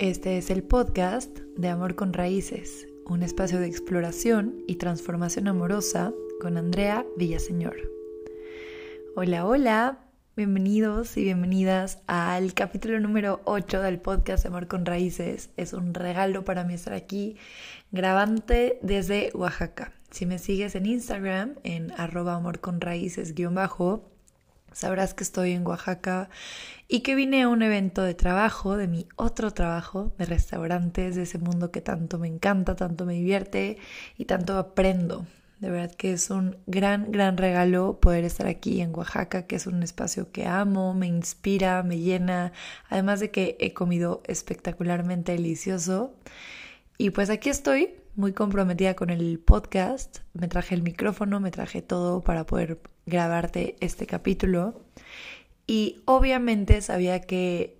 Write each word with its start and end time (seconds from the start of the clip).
Este 0.00 0.38
es 0.38 0.48
el 0.48 0.62
podcast 0.62 1.40
de 1.58 1.68
Amor 1.68 1.94
con 1.94 2.14
Raíces, 2.14 2.88
un 3.04 3.22
espacio 3.22 3.60
de 3.60 3.66
exploración 3.66 4.64
y 4.66 4.76
transformación 4.76 5.46
amorosa 5.46 6.14
con 6.40 6.56
Andrea 6.56 7.04
Villaseñor. 7.18 7.76
Hola, 9.14 9.44
hola, 9.44 9.98
bienvenidos 10.36 11.18
y 11.18 11.24
bienvenidas 11.24 11.98
al 12.06 12.54
capítulo 12.54 12.98
número 12.98 13.42
8 13.44 13.82
del 13.82 14.00
podcast 14.00 14.42
de 14.42 14.48
Amor 14.48 14.68
con 14.68 14.86
Raíces. 14.86 15.50
Es 15.58 15.74
un 15.74 15.92
regalo 15.92 16.46
para 16.46 16.64
mí 16.64 16.72
estar 16.72 16.94
aquí 16.94 17.36
grabante 17.90 18.78
desde 18.80 19.30
Oaxaca. 19.34 19.92
Si 20.10 20.24
me 20.24 20.38
sigues 20.38 20.76
en 20.76 20.86
Instagram, 20.86 21.56
en 21.62 21.92
arroba 21.92 22.36
amor 22.36 22.60
con 22.60 22.80
raíces 22.80 23.34
bajo, 23.52 24.09
sabrás 24.72 25.14
que 25.14 25.24
estoy 25.24 25.52
en 25.52 25.66
Oaxaca 25.66 26.28
y 26.88 27.00
que 27.00 27.14
vine 27.14 27.42
a 27.42 27.48
un 27.48 27.62
evento 27.62 28.02
de 28.02 28.14
trabajo, 28.14 28.76
de 28.76 28.88
mi 28.88 29.06
otro 29.16 29.52
trabajo, 29.52 30.12
de 30.18 30.26
restaurantes, 30.26 31.16
de 31.16 31.22
ese 31.22 31.38
mundo 31.38 31.70
que 31.70 31.80
tanto 31.80 32.18
me 32.18 32.28
encanta, 32.28 32.76
tanto 32.76 33.06
me 33.06 33.14
divierte 33.14 33.78
y 34.18 34.24
tanto 34.24 34.58
aprendo. 34.58 35.26
De 35.60 35.68
verdad 35.70 35.94
que 35.94 36.12
es 36.12 36.30
un 36.30 36.56
gran, 36.66 37.12
gran 37.12 37.36
regalo 37.36 38.00
poder 38.00 38.24
estar 38.24 38.46
aquí 38.46 38.80
en 38.80 38.94
Oaxaca, 38.94 39.46
que 39.46 39.56
es 39.56 39.66
un 39.66 39.82
espacio 39.82 40.32
que 40.32 40.46
amo, 40.46 40.94
me 40.94 41.06
inspira, 41.06 41.82
me 41.82 41.98
llena, 41.98 42.52
además 42.88 43.20
de 43.20 43.30
que 43.30 43.56
he 43.60 43.74
comido 43.74 44.22
espectacularmente 44.26 45.32
delicioso. 45.32 46.14
Y 46.96 47.10
pues 47.10 47.28
aquí 47.28 47.50
estoy, 47.50 47.94
muy 48.16 48.32
comprometida 48.32 48.94
con 48.94 49.10
el 49.10 49.38
podcast. 49.38 50.18
Me 50.32 50.48
traje 50.48 50.74
el 50.74 50.82
micrófono, 50.82 51.40
me 51.40 51.50
traje 51.50 51.82
todo 51.82 52.22
para 52.22 52.46
poder 52.46 52.80
grabarte 53.10 53.76
este 53.80 54.06
capítulo. 54.06 54.80
Y 55.66 56.00
obviamente 56.06 56.80
sabía 56.80 57.20
que 57.20 57.76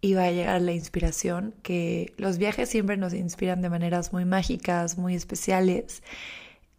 iba 0.00 0.24
a 0.24 0.30
llegar 0.30 0.62
la 0.62 0.72
inspiración, 0.72 1.54
que 1.62 2.14
los 2.16 2.38
viajes 2.38 2.68
siempre 2.68 2.96
nos 2.96 3.12
inspiran 3.12 3.60
de 3.62 3.70
maneras 3.70 4.12
muy 4.12 4.24
mágicas, 4.24 4.98
muy 4.98 5.14
especiales. 5.14 6.02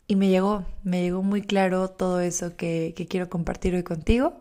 Y 0.08 0.16
me 0.16 0.30
llegó, 0.30 0.66
me 0.84 1.02
llegó 1.04 1.24
muy 1.24 1.42
claro 1.42 1.90
todo 1.90 2.20
eso 2.20 2.56
que, 2.58 2.94
quiero 3.10 3.30
compartir 3.30 3.76
hoy 3.76 3.84
contigo. 3.84 4.40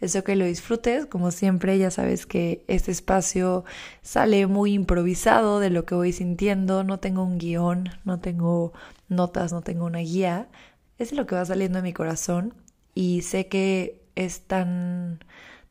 Deseo 0.00 0.24
que 0.24 0.36
lo 0.36 0.44
disfrutes, 0.44 1.06
como 1.06 1.30
siempre, 1.30 1.78
ya 1.78 1.90
sabes 1.90 2.26
que 2.26 2.64
este 2.68 2.90
espacio 2.90 3.64
sale 4.02 4.46
muy 4.46 4.74
improvisado 4.74 5.58
de 5.60 5.70
lo 5.70 5.86
que 5.86 5.94
voy 5.94 6.12
sintiendo, 6.12 6.84
no 6.84 6.98
tengo 7.00 7.22
un 7.24 7.38
guion, 7.38 7.88
no 8.04 8.20
tengo 8.20 8.72
notas, 9.08 9.52
no 9.52 9.62
tengo 9.62 9.86
una 9.86 10.00
guía, 10.00 10.48
es 10.98 11.12
lo 11.12 11.26
que 11.26 11.34
va 11.34 11.44
saliendo 11.44 11.78
de 11.78 11.82
mi 11.82 11.92
corazón 11.94 12.54
y 12.96 13.20
sé 13.22 13.46
que 13.46 14.02
es 14.16 14.40
tan 14.40 15.20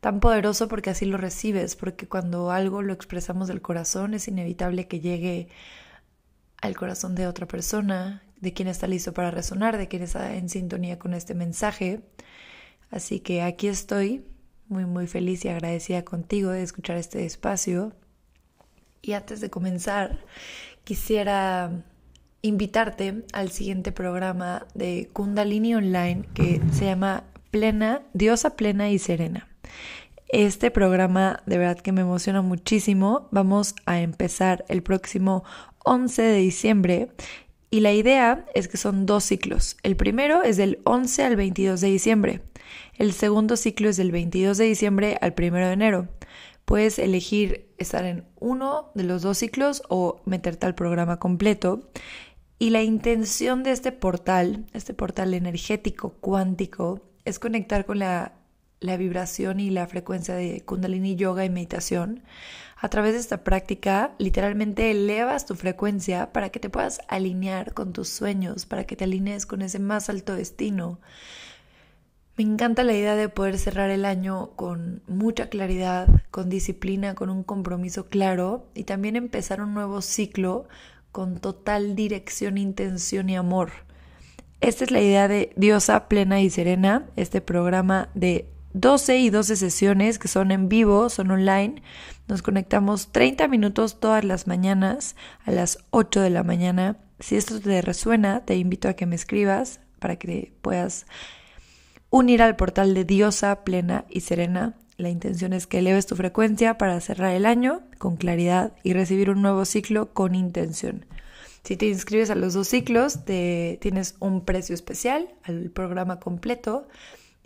tan 0.00 0.20
poderoso 0.20 0.68
porque 0.68 0.90
así 0.90 1.04
lo 1.04 1.18
recibes, 1.18 1.74
porque 1.74 2.06
cuando 2.06 2.52
algo 2.52 2.80
lo 2.82 2.92
expresamos 2.92 3.48
del 3.48 3.60
corazón 3.60 4.14
es 4.14 4.28
inevitable 4.28 4.86
que 4.86 5.00
llegue 5.00 5.48
al 6.62 6.76
corazón 6.76 7.16
de 7.16 7.26
otra 7.26 7.48
persona, 7.48 8.22
de 8.40 8.52
quien 8.52 8.68
está 8.68 8.86
listo 8.86 9.12
para 9.12 9.32
resonar, 9.32 9.76
de 9.76 9.88
quien 9.88 10.02
está 10.02 10.36
en 10.36 10.48
sintonía 10.48 11.00
con 11.00 11.14
este 11.14 11.34
mensaje. 11.34 12.02
Así 12.90 13.18
que 13.18 13.42
aquí 13.42 13.66
estoy, 13.66 14.24
muy 14.68 14.84
muy 14.86 15.08
feliz 15.08 15.44
y 15.44 15.48
agradecida 15.48 16.04
contigo 16.04 16.50
de 16.50 16.62
escuchar 16.62 16.96
este 16.96 17.26
espacio. 17.26 17.92
Y 19.02 19.14
antes 19.14 19.40
de 19.40 19.50
comenzar, 19.50 20.24
quisiera 20.84 21.82
invitarte 22.42 23.24
al 23.32 23.50
siguiente 23.50 23.92
programa 23.92 24.66
de 24.74 25.08
Kundalini 25.12 25.74
Online 25.74 26.24
que 26.34 26.60
se 26.72 26.86
llama 26.86 27.24
Plena, 27.50 28.02
Diosa 28.12 28.56
Plena 28.56 28.90
y 28.90 28.98
Serena. 28.98 29.48
Este 30.28 30.70
programa 30.70 31.42
de 31.46 31.58
verdad 31.58 31.78
que 31.78 31.92
me 31.92 32.00
emociona 32.00 32.42
muchísimo. 32.42 33.28
Vamos 33.30 33.74
a 33.86 34.00
empezar 34.00 34.64
el 34.68 34.82
próximo 34.82 35.44
11 35.84 36.22
de 36.22 36.38
diciembre 36.38 37.08
y 37.70 37.80
la 37.80 37.92
idea 37.92 38.44
es 38.54 38.68
que 38.68 38.76
son 38.76 39.06
dos 39.06 39.24
ciclos. 39.24 39.76
El 39.82 39.96
primero 39.96 40.42
es 40.42 40.56
del 40.56 40.80
11 40.84 41.24
al 41.24 41.36
22 41.36 41.80
de 41.80 41.88
diciembre. 41.88 42.40
El 42.94 43.12
segundo 43.12 43.56
ciclo 43.56 43.88
es 43.88 43.96
del 43.96 44.12
22 44.12 44.58
de 44.58 44.64
diciembre 44.64 45.18
al 45.20 45.34
1 45.36 45.56
de 45.56 45.72
enero. 45.72 46.08
Puedes 46.66 46.98
elegir 46.98 47.72
estar 47.78 48.04
en 48.04 48.26
uno 48.38 48.90
de 48.94 49.04
los 49.04 49.22
dos 49.22 49.38
ciclos 49.38 49.82
o 49.88 50.20
meterte 50.26 50.66
al 50.66 50.74
programa 50.74 51.18
completo. 51.18 51.88
Y 52.58 52.70
la 52.70 52.82
intención 52.82 53.62
de 53.62 53.70
este 53.70 53.92
portal, 53.92 54.66
este 54.74 54.92
portal 54.92 55.32
energético 55.32 56.10
cuántico, 56.20 57.00
es 57.24 57.38
conectar 57.38 57.86
con 57.86 57.98
la 57.98 58.34
la 58.80 58.96
vibración 58.96 59.60
y 59.60 59.70
la 59.70 59.86
frecuencia 59.86 60.34
de 60.34 60.62
kundalini 60.64 61.16
yoga 61.16 61.44
y 61.44 61.50
meditación. 61.50 62.22
A 62.76 62.88
través 62.88 63.14
de 63.14 63.20
esta 63.20 63.42
práctica, 63.42 64.14
literalmente 64.18 64.90
elevas 64.90 65.46
tu 65.46 65.54
frecuencia 65.54 66.32
para 66.32 66.50
que 66.50 66.60
te 66.60 66.68
puedas 66.68 67.00
alinear 67.08 67.72
con 67.72 67.92
tus 67.92 68.08
sueños, 68.08 68.66
para 68.66 68.84
que 68.84 68.96
te 68.96 69.04
alinees 69.04 69.46
con 69.46 69.62
ese 69.62 69.78
más 69.78 70.10
alto 70.10 70.34
destino. 70.34 71.00
Me 72.36 72.44
encanta 72.44 72.84
la 72.84 72.92
idea 72.92 73.16
de 73.16 73.30
poder 73.30 73.58
cerrar 73.58 73.88
el 73.88 74.04
año 74.04 74.50
con 74.56 75.02
mucha 75.06 75.48
claridad, 75.48 76.06
con 76.30 76.50
disciplina, 76.50 77.14
con 77.14 77.30
un 77.30 77.42
compromiso 77.42 78.08
claro 78.08 78.66
y 78.74 78.84
también 78.84 79.16
empezar 79.16 79.62
un 79.62 79.72
nuevo 79.72 80.02
ciclo 80.02 80.68
con 81.12 81.38
total 81.38 81.96
dirección, 81.96 82.58
intención 82.58 83.30
y 83.30 83.36
amor. 83.36 83.70
Esta 84.60 84.84
es 84.84 84.90
la 84.90 85.00
idea 85.00 85.28
de 85.28 85.50
Diosa 85.56 86.08
Plena 86.08 86.42
y 86.42 86.50
Serena, 86.50 87.06
este 87.16 87.40
programa 87.40 88.10
de 88.12 88.46
12 88.74 89.16
y 89.16 89.30
12 89.30 89.56
sesiones 89.56 90.18
que 90.18 90.28
son 90.28 90.50
en 90.50 90.68
vivo, 90.68 91.08
son 91.08 91.30
online. 91.30 91.82
Nos 92.28 92.42
conectamos 92.42 93.12
30 93.12 93.48
minutos 93.48 93.98
todas 93.98 94.24
las 94.24 94.46
mañanas 94.46 95.16
a 95.46 95.52
las 95.52 95.78
8 95.88 96.20
de 96.20 96.28
la 96.28 96.42
mañana. 96.42 96.98
Si 97.18 97.36
esto 97.36 97.58
te 97.62 97.80
resuena, 97.80 98.44
te 98.44 98.56
invito 98.56 98.90
a 98.90 98.92
que 98.92 99.06
me 99.06 99.16
escribas 99.16 99.80
para 99.98 100.16
que 100.16 100.52
puedas 100.60 101.06
unir 102.16 102.42
al 102.42 102.56
portal 102.56 102.94
de 102.94 103.04
Diosa 103.04 103.62
plena 103.62 104.06
y 104.08 104.20
serena. 104.20 104.74
La 104.96 105.10
intención 105.10 105.52
es 105.52 105.66
que 105.66 105.80
eleves 105.80 106.06
tu 106.06 106.16
frecuencia 106.16 106.78
para 106.78 106.98
cerrar 107.00 107.34
el 107.34 107.44
año 107.44 107.82
con 107.98 108.16
claridad 108.16 108.72
y 108.82 108.94
recibir 108.94 109.28
un 109.28 109.42
nuevo 109.42 109.66
ciclo 109.66 110.14
con 110.14 110.34
intención. 110.34 111.04
Si 111.62 111.76
te 111.76 111.86
inscribes 111.86 112.30
a 112.30 112.34
los 112.34 112.54
dos 112.54 112.68
ciclos, 112.68 113.24
te, 113.26 113.78
tienes 113.82 114.14
un 114.18 114.44
precio 114.46 114.74
especial 114.74 115.28
al 115.42 115.68
programa 115.70 116.18
completo 116.18 116.88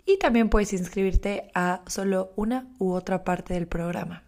y 0.05 0.17
también 0.19 0.47
puedes 0.47 0.71
inscribirte 0.71 1.51
a 1.53 1.81
solo 1.87 2.31
una 2.37 2.67
u 2.79 2.93
otra 2.93 3.25
parte 3.25 3.53
del 3.53 3.67
programa. 3.67 4.23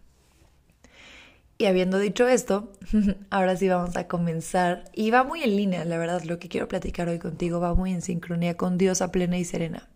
Y 1.57 1.67
habiendo 1.67 1.99
dicho 1.99 2.27
esto, 2.27 2.73
ahora 3.29 3.55
sí 3.55 3.69
vamos 3.69 3.95
a 3.95 4.07
comenzar. 4.07 4.83
Y 4.93 5.11
va 5.11 5.23
muy 5.23 5.43
en 5.43 5.55
línea, 5.55 5.85
la 5.85 5.97
verdad, 5.97 6.23
lo 6.23 6.37
que 6.37 6.49
quiero 6.49 6.67
platicar 6.67 7.07
hoy 7.07 7.19
contigo 7.19 7.61
va 7.61 7.73
muy 7.73 7.93
en 7.93 8.01
sincronía 8.01 8.57
con 8.57 8.77
Diosa 8.77 9.09
plena 9.09 9.37
y 9.37 9.45
serena. 9.45 9.87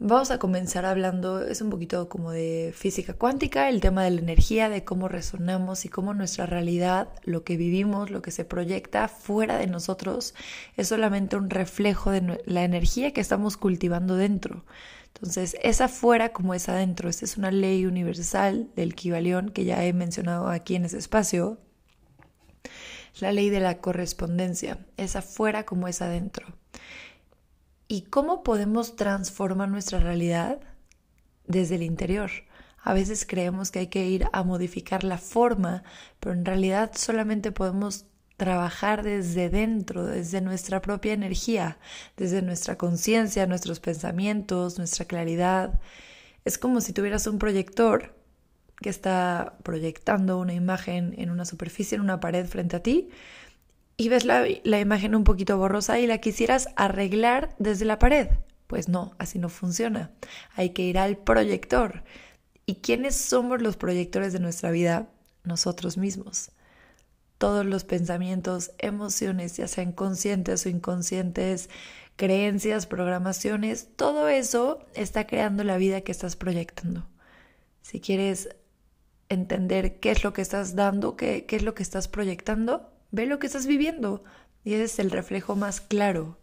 Vamos 0.00 0.30
a 0.30 0.38
comenzar 0.38 0.84
hablando, 0.84 1.42
es 1.42 1.60
un 1.60 1.70
poquito 1.70 2.08
como 2.08 2.30
de 2.30 2.72
física 2.72 3.14
cuántica, 3.14 3.68
el 3.68 3.80
tema 3.80 4.04
de 4.04 4.12
la 4.12 4.20
energía, 4.20 4.68
de 4.68 4.84
cómo 4.84 5.08
resonamos 5.08 5.84
y 5.84 5.88
cómo 5.88 6.14
nuestra 6.14 6.46
realidad, 6.46 7.08
lo 7.24 7.42
que 7.42 7.56
vivimos, 7.56 8.08
lo 8.08 8.22
que 8.22 8.30
se 8.30 8.44
proyecta 8.44 9.08
fuera 9.08 9.58
de 9.58 9.66
nosotros, 9.66 10.34
es 10.76 10.86
solamente 10.86 11.34
un 11.34 11.50
reflejo 11.50 12.12
de 12.12 12.40
la 12.46 12.62
energía 12.62 13.12
que 13.12 13.20
estamos 13.20 13.56
cultivando 13.56 14.14
dentro. 14.14 14.64
Entonces, 15.14 15.56
es 15.64 15.80
afuera 15.80 16.32
como 16.32 16.54
es 16.54 16.68
adentro. 16.68 17.08
Esta 17.08 17.24
es 17.24 17.36
una 17.36 17.50
ley 17.50 17.84
universal 17.84 18.70
del 18.76 18.94
Kibalión 18.94 19.50
que 19.50 19.64
ya 19.64 19.84
he 19.84 19.92
mencionado 19.92 20.48
aquí 20.48 20.76
en 20.76 20.84
ese 20.84 20.98
espacio. 20.98 21.58
La 23.18 23.32
ley 23.32 23.50
de 23.50 23.58
la 23.58 23.78
correspondencia. 23.78 24.78
Es 24.96 25.16
afuera 25.16 25.64
como 25.64 25.88
es 25.88 26.02
adentro. 26.02 26.57
¿Y 27.90 28.02
cómo 28.02 28.42
podemos 28.42 28.96
transformar 28.96 29.70
nuestra 29.70 29.98
realidad? 29.98 30.60
Desde 31.46 31.76
el 31.76 31.82
interior. 31.82 32.30
A 32.82 32.92
veces 32.92 33.24
creemos 33.26 33.70
que 33.70 33.78
hay 33.78 33.86
que 33.86 34.06
ir 34.06 34.26
a 34.32 34.42
modificar 34.42 35.04
la 35.04 35.16
forma, 35.16 35.84
pero 36.20 36.34
en 36.34 36.44
realidad 36.44 36.92
solamente 36.94 37.50
podemos 37.50 38.04
trabajar 38.36 39.02
desde 39.02 39.48
dentro, 39.48 40.04
desde 40.04 40.42
nuestra 40.42 40.82
propia 40.82 41.14
energía, 41.14 41.78
desde 42.18 42.42
nuestra 42.42 42.76
conciencia, 42.76 43.46
nuestros 43.46 43.80
pensamientos, 43.80 44.76
nuestra 44.76 45.06
claridad. 45.06 45.80
Es 46.44 46.58
como 46.58 46.82
si 46.82 46.92
tuvieras 46.92 47.26
un 47.26 47.38
proyector 47.38 48.14
que 48.82 48.90
está 48.90 49.56
proyectando 49.62 50.38
una 50.38 50.52
imagen 50.52 51.14
en 51.16 51.30
una 51.30 51.46
superficie, 51.46 51.96
en 51.96 52.02
una 52.02 52.20
pared 52.20 52.46
frente 52.46 52.76
a 52.76 52.82
ti, 52.82 53.08
y 53.98 54.08
ves 54.08 54.24
la, 54.24 54.48
imagen 54.78 55.14
un 55.16 55.24
poquito 55.24 55.58
borrosa 55.58 55.98
y 55.98 56.06
la 56.06 56.18
quisieras 56.18 56.68
arreglar 56.76 57.54
desde 57.58 57.84
la 57.84 57.98
pared. 57.98 58.28
Pues 58.68 58.88
no, 58.88 59.12
así 59.18 59.38
no 59.38 59.48
funciona. 59.48 60.12
Hay 60.54 60.70
que 60.70 60.82
ir 60.82 60.98
al 60.98 61.18
proyector. 61.18 62.04
¿Y 62.64 62.76
quiénes 62.76 63.16
somos 63.16 63.60
los 63.60 63.76
proyectores 63.76 64.32
de 64.32 64.38
nuestra 64.38 64.70
vida? 64.70 65.08
Nosotros 65.42 65.98
mismos. 65.98 66.52
Todos 67.38 67.66
los 67.66 67.84
pensamientos, 67.84 68.70
emociones, 68.78 69.56
ya 69.56 69.66
sean 69.66 69.92
conscientes 69.92 70.64
o 70.64 70.68
inconscientes, 70.68 71.68
creencias, 72.14 72.86
programaciones, 72.86 73.88
todo 73.96 74.28
eso 74.28 74.84
está 74.94 75.26
creando 75.26 75.64
la 75.64 75.76
vida 75.76 76.02
que 76.02 76.12
estás 76.12 76.36
proyectando. 76.36 77.08
Si 77.82 78.00
quieres 78.00 78.50
entender 79.28 79.98
qué 79.98 80.10
es 80.10 80.22
lo 80.22 80.32
que 80.32 80.42
estás 80.42 80.76
dando, 80.76 81.16
qué, 81.16 81.46
es 81.48 81.62
lo 81.62 81.74
que 81.74 81.82
estás 81.82 82.06
proyectando, 82.08 82.92
ve 83.10 83.26
lo 83.26 83.38
que 83.38 83.46
estás 83.46 83.66
viviendo. 83.66 84.24
Y 84.64 84.74
ese 84.74 84.84
es 84.84 84.98
el 84.98 85.10
reflejo 85.10 85.56
más 85.56 85.80
claro. 85.80 86.38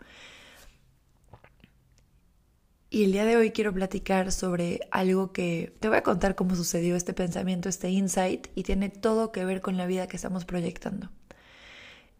Y 2.90 3.04
el 3.04 3.12
día 3.12 3.26
de 3.26 3.36
hoy 3.36 3.52
quiero 3.52 3.74
platicar 3.74 4.32
sobre 4.32 4.80
algo 4.90 5.34
que 5.34 5.76
te 5.82 5.90
voy 5.90 5.98
a 5.98 6.04
contar 6.04 6.36
cómo 6.36 6.56
sucedió 6.56 6.96
este 6.96 7.14
pensamiento, 7.14 7.68
este 7.68 7.90
insight, 7.90 8.48
y 8.56 8.64
tiene 8.64 8.90
todo 8.90 9.32
que 9.34 9.44
ver 9.44 9.60
con 9.60 9.76
la 9.76 9.86
vida 9.86 10.08
que 10.08 10.16
estamos 10.16 10.46
proyectando. 10.46 11.10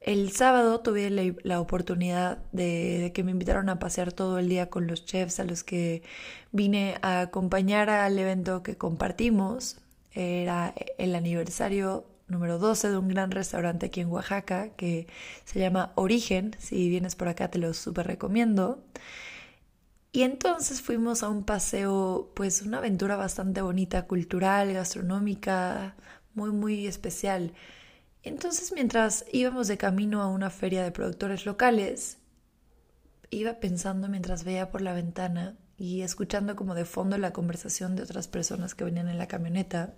El 0.02 0.32
sábado 0.34 0.82
tuve 0.82 1.10
la, 1.44 1.60
oportunidad 1.62 2.40
de, 2.52 3.12
que 3.16 3.24
me 3.24 3.32
invitaron 3.32 3.70
a 3.70 3.80
pasear 3.80 4.12
todo 4.12 4.38
el 4.38 4.50
día 4.50 4.70
con 4.70 4.86
los 4.86 5.06
chefs 5.06 5.40
a 5.40 5.46
los 5.46 5.64
que 5.64 6.04
vine 6.52 6.98
a 7.02 7.22
acompañar 7.22 7.90
al 7.90 8.20
evento 8.20 8.62
que 8.62 8.78
compartimos. 8.78 9.78
Era 10.14 10.76
el 10.98 11.16
aniversario 11.16 12.06
número 12.28 12.58
12 12.60 12.90
de 12.90 12.98
un 12.98 13.08
gran 13.08 13.32
restaurante 13.32 13.88
aquí 13.88 14.02
en 14.02 14.10
Oaxaca 14.10 14.70
que 14.70 15.08
se 15.46 15.60
llama 15.60 15.92
Origen. 15.96 16.56
Si 16.60 16.90
vienes 16.90 17.16
por 17.16 17.28
acá 17.28 17.50
te 17.50 17.60
lo 17.60 17.74
súper 17.74 18.08
recomiendo. 18.08 18.84
Y 20.12 20.24
entonces 20.24 20.82
fuimos 20.82 21.24
a 21.24 21.30
un 21.30 21.44
paseo, 21.44 22.32
pues 22.36 22.62
una 22.62 22.78
aventura 22.78 23.18
bastante 23.18 23.62
bonita, 23.62 24.08
cultural, 24.08 24.74
gastronómica, 24.74 25.96
muy, 26.34 26.52
muy 26.52 26.88
especial. 26.88 27.54
Entonces, 28.24 28.72
mientras 28.74 29.26
íbamos 29.32 29.68
de 29.68 29.78
camino 29.78 30.22
a 30.22 30.28
una 30.28 30.50
feria 30.50 30.84
de 30.84 30.92
productores 30.92 31.46
locales, 31.46 32.18
iba 33.30 33.60
pensando 33.60 34.08
mientras 34.08 34.44
veía 34.46 34.72
por 34.72 34.82
la 34.82 34.94
ventana 34.94 35.58
y 35.78 36.02
escuchando 36.02 36.56
como 36.56 36.76
de 36.76 36.86
fondo 36.86 37.18
la 37.18 37.34
conversación 37.34 37.96
de 37.96 38.04
otras 38.04 38.28
personas 38.28 38.74
que 38.74 38.86
venían 38.86 39.10
en 39.10 39.18
la 39.18 39.28
camioneta. 39.28 39.94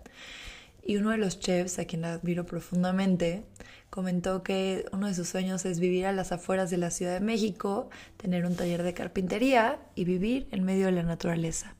Y 0.87 0.95
uno 0.95 1.09
de 1.09 1.17
los 1.17 1.41
chefs, 1.41 1.79
a 1.79 1.85
quien 1.85 2.05
admiro 2.05 2.45
profundamente, 2.45 3.43
comentó 3.89 4.41
que 4.41 4.85
uno 4.93 5.07
de 5.07 5.13
sus 5.13 5.27
sueños 5.27 5.65
es 5.65 5.81
vivir 5.81 6.05
a 6.05 6.13
las 6.13 6.31
afueras 6.31 6.69
de 6.69 6.77
la 6.77 6.91
Ciudad 6.91 7.13
de 7.13 7.19
México, 7.19 7.89
tener 8.15 8.45
un 8.45 8.55
taller 8.55 8.83
de 8.83 8.93
carpintería 8.93 9.81
y 9.95 10.05
vivir 10.05 10.47
en 10.51 10.63
medio 10.63 10.85
de 10.85 10.93
la 10.93 11.03
naturaleza. 11.03 11.75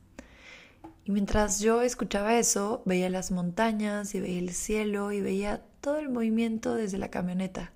Y 1.06 1.10
mientras 1.10 1.60
yo 1.60 1.80
escuchaba 1.80 2.38
eso, 2.38 2.82
veía 2.84 3.08
las 3.08 3.30
montañas 3.30 4.14
y 4.14 4.20
veía 4.20 4.40
el 4.40 4.50
cielo 4.50 5.10
y 5.10 5.22
veía 5.22 5.62
todo 5.80 5.98
el 5.98 6.10
movimiento 6.10 6.74
desde 6.74 6.98
la 6.98 7.08
camioneta. 7.08 7.72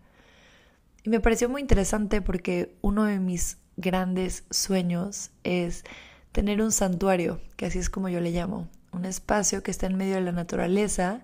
Y 1.02 1.08
me 1.08 1.20
pareció 1.20 1.48
muy 1.48 1.62
interesante 1.62 2.20
porque 2.20 2.76
uno 2.82 3.04
de 3.04 3.20
mis 3.20 3.56
grandes 3.78 4.44
sueños 4.50 5.30
es 5.44 5.84
tener 6.30 6.60
un 6.60 6.72
santuario, 6.72 7.40
que 7.56 7.64
así 7.64 7.78
es 7.78 7.88
como 7.88 8.10
yo 8.10 8.20
le 8.20 8.32
llamo, 8.32 8.68
un 8.92 9.04
espacio 9.04 9.62
que 9.62 9.70
está 9.70 9.86
en 9.86 9.96
medio 9.96 10.14
de 10.14 10.20
la 10.20 10.32
naturaleza, 10.32 11.22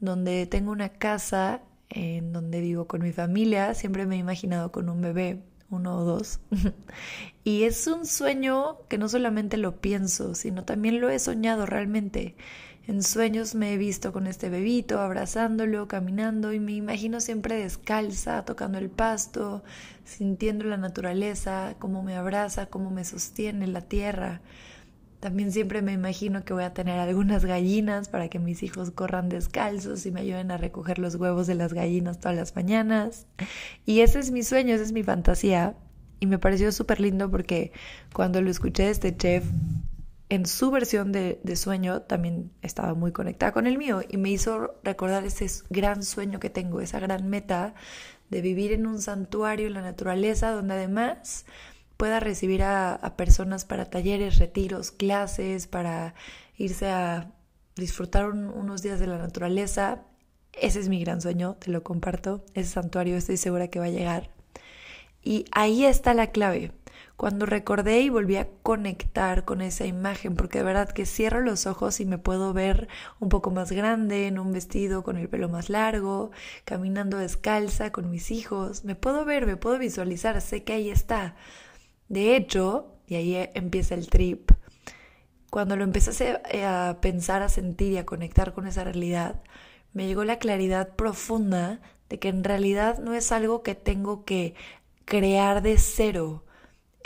donde 0.00 0.46
tengo 0.46 0.72
una 0.72 0.90
casa 0.90 1.62
en 1.88 2.32
donde 2.32 2.60
vivo 2.60 2.86
con 2.86 3.02
mi 3.02 3.12
familia, 3.12 3.74
siempre 3.74 4.06
me 4.06 4.16
he 4.16 4.18
imaginado 4.18 4.72
con 4.72 4.88
un 4.88 5.00
bebé, 5.00 5.42
uno 5.70 5.98
o 5.98 6.04
dos. 6.04 6.40
y 7.44 7.64
es 7.64 7.86
un 7.86 8.06
sueño 8.06 8.78
que 8.88 8.98
no 8.98 9.08
solamente 9.08 9.56
lo 9.56 9.80
pienso, 9.80 10.34
sino 10.34 10.64
también 10.64 11.00
lo 11.00 11.10
he 11.10 11.18
soñado 11.18 11.66
realmente. 11.66 12.36
En 12.86 13.02
sueños 13.02 13.56
me 13.56 13.72
he 13.72 13.76
visto 13.78 14.12
con 14.12 14.28
este 14.28 14.48
bebito, 14.48 15.00
abrazándolo, 15.00 15.88
caminando 15.88 16.52
y 16.52 16.60
me 16.60 16.72
imagino 16.72 17.20
siempre 17.20 17.56
descalza, 17.56 18.44
tocando 18.44 18.78
el 18.78 18.90
pasto, 18.90 19.64
sintiendo 20.04 20.64
la 20.66 20.76
naturaleza, 20.76 21.74
cómo 21.80 22.04
me 22.04 22.14
abraza, 22.14 22.66
cómo 22.66 22.90
me 22.90 23.04
sostiene 23.04 23.66
la 23.66 23.80
tierra. 23.80 24.40
También 25.26 25.50
siempre 25.50 25.82
me 25.82 25.92
imagino 25.92 26.44
que 26.44 26.52
voy 26.52 26.62
a 26.62 26.72
tener 26.72 27.00
algunas 27.00 27.44
gallinas 27.44 28.08
para 28.08 28.28
que 28.28 28.38
mis 28.38 28.62
hijos 28.62 28.92
corran 28.92 29.28
descalzos 29.28 30.06
y 30.06 30.12
me 30.12 30.20
ayuden 30.20 30.52
a 30.52 30.56
recoger 30.56 31.00
los 31.00 31.16
huevos 31.16 31.48
de 31.48 31.56
las 31.56 31.72
gallinas 31.74 32.20
todas 32.20 32.36
las 32.36 32.54
mañanas. 32.54 33.26
Y 33.84 34.02
ese 34.02 34.20
es 34.20 34.30
mi 34.30 34.44
sueño, 34.44 34.76
esa 34.76 34.84
es 34.84 34.92
mi 34.92 35.02
fantasía. 35.02 35.74
Y 36.20 36.26
me 36.26 36.38
pareció 36.38 36.70
súper 36.70 37.00
lindo 37.00 37.28
porque 37.28 37.72
cuando 38.12 38.40
lo 38.40 38.48
escuché 38.50 38.84
de 38.84 38.90
este 38.90 39.16
chef, 39.16 39.44
en 40.28 40.46
su 40.46 40.70
versión 40.70 41.10
de, 41.10 41.40
sueño 41.56 42.02
también 42.02 42.52
estaba 42.62 42.94
muy 42.94 43.10
conectada 43.10 43.50
con 43.50 43.66
el 43.66 43.78
mío 43.78 44.02
y 44.08 44.18
me 44.18 44.30
hizo 44.30 44.76
recordar 44.84 45.24
ese 45.24 45.48
gran 45.70 46.04
sueño 46.04 46.38
que 46.38 46.50
tengo, 46.50 46.80
esa 46.80 47.00
gran 47.00 47.28
meta 47.28 47.74
de 48.30 48.42
vivir 48.42 48.70
en 48.70 48.86
un 48.86 49.02
santuario 49.02 49.66
en 49.66 49.74
la 49.74 49.82
naturaleza 49.82 50.52
donde 50.52 50.74
además 50.74 51.46
pueda 51.96 52.20
recibir 52.20 52.62
a, 52.62 53.14
personas 53.16 53.64
para 53.64 53.90
talleres, 53.90 54.38
retiros, 54.38 54.90
clases, 54.90 55.66
para 55.66 56.14
irse 56.56 56.88
a 56.88 57.32
disfrutar 57.76 58.30
unos 58.30 58.82
días 58.82 59.00
de 59.00 59.06
la 59.06 59.18
naturaleza. 59.18 60.02
Ese 60.52 60.80
es 60.80 60.88
mi 60.88 61.00
gran 61.00 61.20
sueño, 61.20 61.56
te 61.58 61.70
lo 61.70 61.82
comparto. 61.82 62.44
Ese 62.54 62.70
santuario 62.70 63.16
estoy 63.16 63.36
segura 63.36 63.68
que 63.68 63.78
va 63.78 63.86
a 63.86 63.90
llegar. 63.90 64.30
Y 65.22 65.44
ahí 65.52 65.84
está 65.84 66.14
la 66.14 66.28
clave 66.28 66.72
cuando 67.16 67.46
recordé 67.46 68.00
y 68.00 68.10
volví 68.10 68.36
a 68.36 68.48
conectar 68.62 69.44
con 69.44 69.62
esa 69.62 69.86
imagen, 69.86 70.36
porque 70.36 70.58
de 70.58 70.64
verdad 70.64 70.90
que 70.90 71.06
cierro 71.06 71.40
los 71.40 71.66
ojos 71.66 72.00
y 72.00 72.04
me 72.04 72.18
puedo 72.18 72.52
ver 72.52 72.88
un 73.20 73.30
poco 73.30 73.50
más 73.50 73.72
grande, 73.72 74.26
en 74.26 74.38
un 74.38 74.52
vestido 74.52 75.02
con 75.02 75.16
el 75.16 75.28
pelo 75.28 75.48
más 75.48 75.70
largo, 75.70 76.30
caminando 76.64 77.16
descalza 77.16 77.90
con 77.90 78.10
mis 78.10 78.30
hijos, 78.30 78.84
me 78.84 78.94
puedo 78.94 79.24
ver, 79.24 79.46
me 79.46 79.56
puedo 79.56 79.78
visualizar, 79.78 80.40
sé 80.42 80.62
que 80.62 80.74
ahí 80.74 80.90
está. 80.90 81.34
De 82.08 82.36
hecho, 82.36 82.94
y 83.06 83.16
ahí 83.16 83.50
empieza 83.54 83.94
el 83.94 84.08
trip, 84.08 84.50
cuando 85.50 85.76
lo 85.76 85.84
empecé 85.84 86.40
a 86.64 86.98
pensar, 87.00 87.42
a 87.42 87.48
sentir 87.48 87.92
y 87.92 87.98
a 87.98 88.06
conectar 88.06 88.52
con 88.52 88.66
esa 88.66 88.84
realidad, 88.84 89.42
me 89.92 90.06
llegó 90.06 90.24
la 90.24 90.38
claridad 90.38 90.96
profunda 90.96 91.80
de 92.08 92.18
que 92.18 92.28
en 92.28 92.44
realidad 92.44 92.98
no 92.98 93.14
es 93.14 93.32
algo 93.32 93.62
que 93.62 93.74
tengo 93.74 94.24
que 94.24 94.54
crear 95.04 95.62
de 95.62 95.78
cero, 95.78 96.44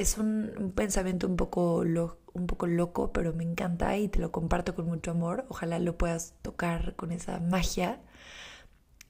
es 0.01 0.19
un, 0.19 0.73
pensamiento 0.75 1.27
un 1.27 1.37
poco, 1.37 1.85
un 2.33 2.47
poco 2.47 2.67
loco, 2.67 3.13
pero 3.13 3.33
me 3.35 3.45
encanta 3.45 3.97
y 3.99 4.09
te 4.09 4.19
lo 4.19 4.33
comparto 4.33 4.75
con 4.75 4.87
mucho 4.87 5.11
amor. 5.11 5.45
Ojalá 5.49 5.79
lo 5.79 5.99
puedas 5.99 6.35
tocar 6.43 6.97
con 6.97 7.13
esa 7.13 7.39
magia. 7.41 8.01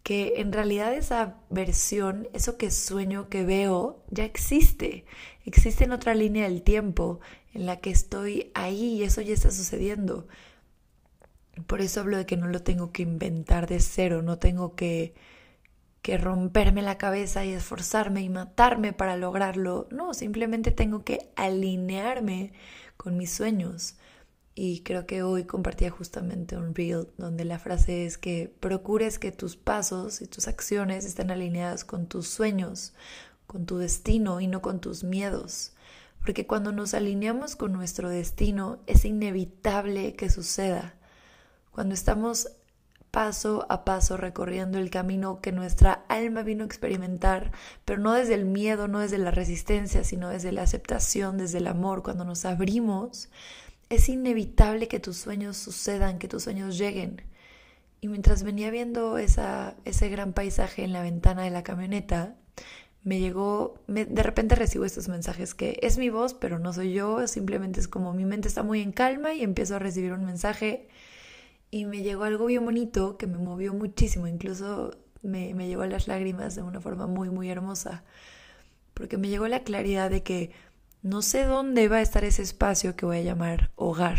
Que 0.03 0.41
en 0.41 0.53
realidad 0.53 0.95
esa 0.95 1.37
versión, 1.51 2.29
eso 2.33 2.57
que 2.57 2.71
sueño, 2.71 3.29
que 3.29 3.45
veo, 3.45 4.03
ya 4.11 4.25
existe. 4.25 5.05
Existe 5.51 5.83
en 5.83 5.91
otra 5.91 6.15
línea 6.15 6.45
del 6.45 6.63
tiempo 6.63 7.19
en 7.53 7.67
la 7.67 7.81
que 7.81 7.91
estoy 7.91 8.53
ahí 8.55 8.99
y 8.99 9.03
eso 9.03 9.21
ya 9.21 9.35
está 9.35 9.51
sucediendo. 9.51 10.29
Por 11.67 11.81
eso 11.81 11.99
hablo 11.99 12.19
de 12.19 12.25
que 12.25 12.37
no 12.37 12.47
lo 12.47 12.63
tengo 12.63 12.93
que 12.93 13.03
inventar 13.03 13.67
de 13.67 13.81
cero, 13.81 14.23
no 14.23 14.39
tengo 14.39 14.77
que 14.77 15.13
que 16.03 16.17
romperme 16.19 16.83
la 16.83 16.99
cabeza 16.99 17.45
y 17.45 17.53
esforzarme 17.53 18.23
y 18.23 18.29
matarme 18.29 18.93
para 18.93 19.17
lograrlo. 19.17 19.89
No, 19.91 20.15
simplemente 20.15 20.71
tengo 20.71 21.05
que 21.05 21.31
alinearme 21.35 22.53
con 22.97 23.17
mis 23.17 23.33
sueños. 23.33 23.97
Y 24.55 24.81
creo 24.85 25.05
que 25.05 25.25
hoy 25.25 25.45
compartía 25.45 25.91
justamente 25.91 26.57
un 26.57 26.77
reel 26.77 27.09
donde 27.19 27.45
la 27.45 27.59
frase 27.59 28.07
es 28.07 28.19
que 28.19 28.55
procures 28.61 29.19
que 29.19 29.33
tus 29.33 29.57
pasos 29.57 30.23
y 30.23 30.27
tus 30.27 30.47
acciones 30.47 31.05
estén 31.05 31.33
alineadas 31.33 31.85
con 31.85 32.07
tus 32.07 32.29
sueños, 32.29 32.95
con 33.51 33.67
tu 33.67 33.79
destino 33.79 34.41
y 34.41 34.47
no 34.47 34.63
con 34.63 34.81
tus 34.81 35.03
miedos. 35.03 35.73
Porque 36.21 36.47
cuando 36.47 36.71
nos 36.71 36.95
alineamos 36.95 37.57
con 37.57 37.73
nuestro 37.73 38.09
destino 38.09 38.79
es 38.87 39.05
inevitable 39.05 40.15
que 40.15 40.31
suceda. 40.31 40.95
Cuando 41.73 41.95
estamos 41.95 42.53
paso 43.11 43.67
a 43.69 43.85
paso 43.85 44.17
recorriendo 44.17 44.79
el 44.79 44.89
camino 44.89 45.41
que 45.41 45.51
nuestra 45.51 46.05
alma 46.09 46.45
vino 46.45 46.63
a 46.63 46.67
experimentar, 46.67 47.51
pero 47.85 47.99
no 47.99 48.13
desde 48.13 48.35
el 48.35 48.45
miedo, 48.45 48.87
no 48.87 49.01
desde 49.01 49.19
la 49.19 49.33
resistencia, 49.33 50.05
sino 50.05 50.29
desde 50.29 50.53
la 50.53 50.63
aceptación, 50.63 51.37
desde 51.37 51.59
el 51.59 51.67
amor. 51.67 52.05
Cuando 52.05 52.25
nos 52.25 52.45
abrimos, 52.45 53.31
es 53.89 54.09
inevitable 54.09 54.87
que 54.87 55.01
tus 55.01 55.17
sueños 55.17 55.57
sucedan, 55.57 56.21
que 56.21 56.29
tus 56.29 56.45
sueños 56.45 56.79
lleguen. 56.79 57.23
Y 58.01 58.07
mientras 58.07 58.45
venía 58.45 58.71
viendo 58.71 59.19
esa, 59.19 59.75
ese 59.85 60.09
gran 60.09 60.35
paisaje 60.35 60.85
en 60.85 60.93
la 60.93 61.03
ventana 61.03 61.43
de 61.43 61.51
la 61.51 61.65
camioneta, 61.65 62.37
me 63.03 63.19
llegó, 63.19 63.79
de 63.87 64.23
repente 64.23 64.55
recibo 64.55 64.85
estos 64.85 65.09
mensajes 65.09 65.55
que 65.55 65.79
es 65.83 65.97
mi 65.97 66.11
voz, 66.11 66.35
pero 66.35 66.59
no 66.59 66.73
soy 66.73 66.93
yo, 66.93 67.27
simplemente 67.27 67.81
es 67.81 67.89
como 67.89 68.13
mi 68.13 68.27
mente 68.27 68.49
está 68.49 68.63
muy 68.63 68.83
en 68.83 68.93
calma 68.93 69.33
y 69.33 69.43
empiezo 69.43 69.77
a 69.77 69.79
recibir 69.79 70.13
un 70.13 70.25
mensaje. 70.25 70.89
Y 71.71 71.87
me 71.87 72.03
llegó 72.03 72.25
algo 72.25 72.47
bien 72.47 72.65
bonito 72.65 73.17
que 73.17 73.27
me 73.27 73.39
movió 73.39 73.73
muchísimo, 73.73 74.27
incluso 74.27 74.97
me, 75.23 75.55
me 75.55 75.69
llegó 75.69 75.83
a 75.83 75.87
las 75.87 76.09
lágrimas 76.09 76.55
de 76.57 76.63
una 76.63 76.81
forma 76.81 77.07
muy, 77.07 77.31
muy 77.31 77.49
hermosa, 77.49 78.05
porque 78.93 79.17
me 79.17 79.29
llegó 79.29 79.49
la 79.49 79.61
claridad 79.63 80.11
de 80.11 80.23
que 80.23 80.51
no 81.03 81.23
sé 81.23 81.45
dónde 81.45 81.89
va 81.89 81.97
a 81.97 82.03
estar 82.03 82.25
ese 82.25 82.43
espacio 82.43 82.97
que 82.97 83.07
voy 83.07 83.19
a 83.19 83.23
llamar 83.23 83.71
hogar, 83.77 84.19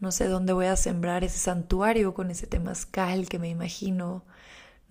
no 0.00 0.10
sé 0.10 0.26
dónde 0.26 0.52
voy 0.52 0.66
a 0.66 0.76
sembrar 0.76 1.22
ese 1.22 1.38
santuario 1.38 2.14
con 2.14 2.30
ese 2.30 2.48
temazcal 2.48 3.28
que 3.28 3.38
me 3.38 3.48
imagino, 3.48 4.24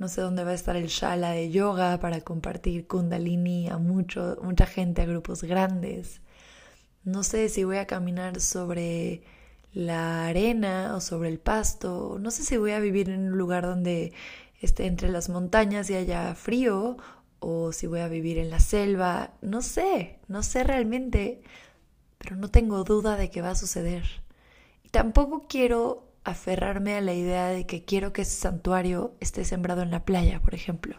no 0.01 0.08
sé 0.08 0.22
dónde 0.22 0.43
va 0.43 0.50
a 0.50 0.55
estar 0.55 0.75
el 0.75 0.88
shala 0.88 1.29
de 1.29 1.51
yoga 1.51 2.00
para 2.00 2.22
compartir 2.22 2.88
kundalini 2.88 3.70
a 3.70 3.77
mucho, 3.77 4.36
mucha 4.41 4.65
gente, 4.65 5.03
a 5.03 5.05
grupos 5.05 5.43
grandes. 5.43 6.22
No 7.03 7.22
sé 7.22 7.50
si 7.50 7.65
voy 7.65 7.77
a 7.77 7.86
caminar 7.86 8.41
sobre 8.41 9.22
la 9.74 10.25
arena 10.25 10.96
o 10.96 11.01
sobre 11.01 11.29
el 11.29 11.38
pasto. 11.38 12.17
No 12.20 12.31
sé 12.31 12.41
si 12.43 12.58
voy 12.58 12.72
a 12.72 12.79
vivir 12.79 13.12
en 13.12 13.27
un 13.27 13.38
lugar 13.38 13.63
donde 13.63 14.12
esté 14.60 14.88
entre 14.88 15.10
las 15.10 15.29
montañas 15.29 15.88
y 15.91 15.93
haya 15.93 16.34
frío 16.34 16.98
o 17.39 17.72
si 17.72 17.86
voy 17.86 18.00
a 18.00 18.08
vivir 18.08 18.39
en 18.39 18.50
la 18.50 18.60
selva. 18.60 19.36
No 19.43 19.62
sé, 19.62 20.17
no 20.27 20.41
sé 20.41 20.63
realmente, 20.63 21.43
pero 22.17 22.38
no 22.38 22.50
tengo 22.50 22.84
duda 22.84 23.17
de 23.17 23.29
que 23.29 23.43
va 23.43 23.51
a 23.51 23.55
suceder. 23.55 24.05
Y 24.84 24.89
tampoco 24.89 25.46
quiero 25.48 26.11
aferrarme 26.24 26.96
a 26.96 27.01
la 27.01 27.13
idea 27.13 27.48
de 27.48 27.66
que 27.66 27.84
quiero 27.84 28.13
que 28.13 28.24
ese 28.24 28.40
santuario 28.40 29.16
esté 29.20 29.46
sembrado 29.46 29.82
en 29.82 29.92
la 29.92 30.06
playa, 30.06 30.40
por 30.42 30.54
ejemplo. 30.56 30.98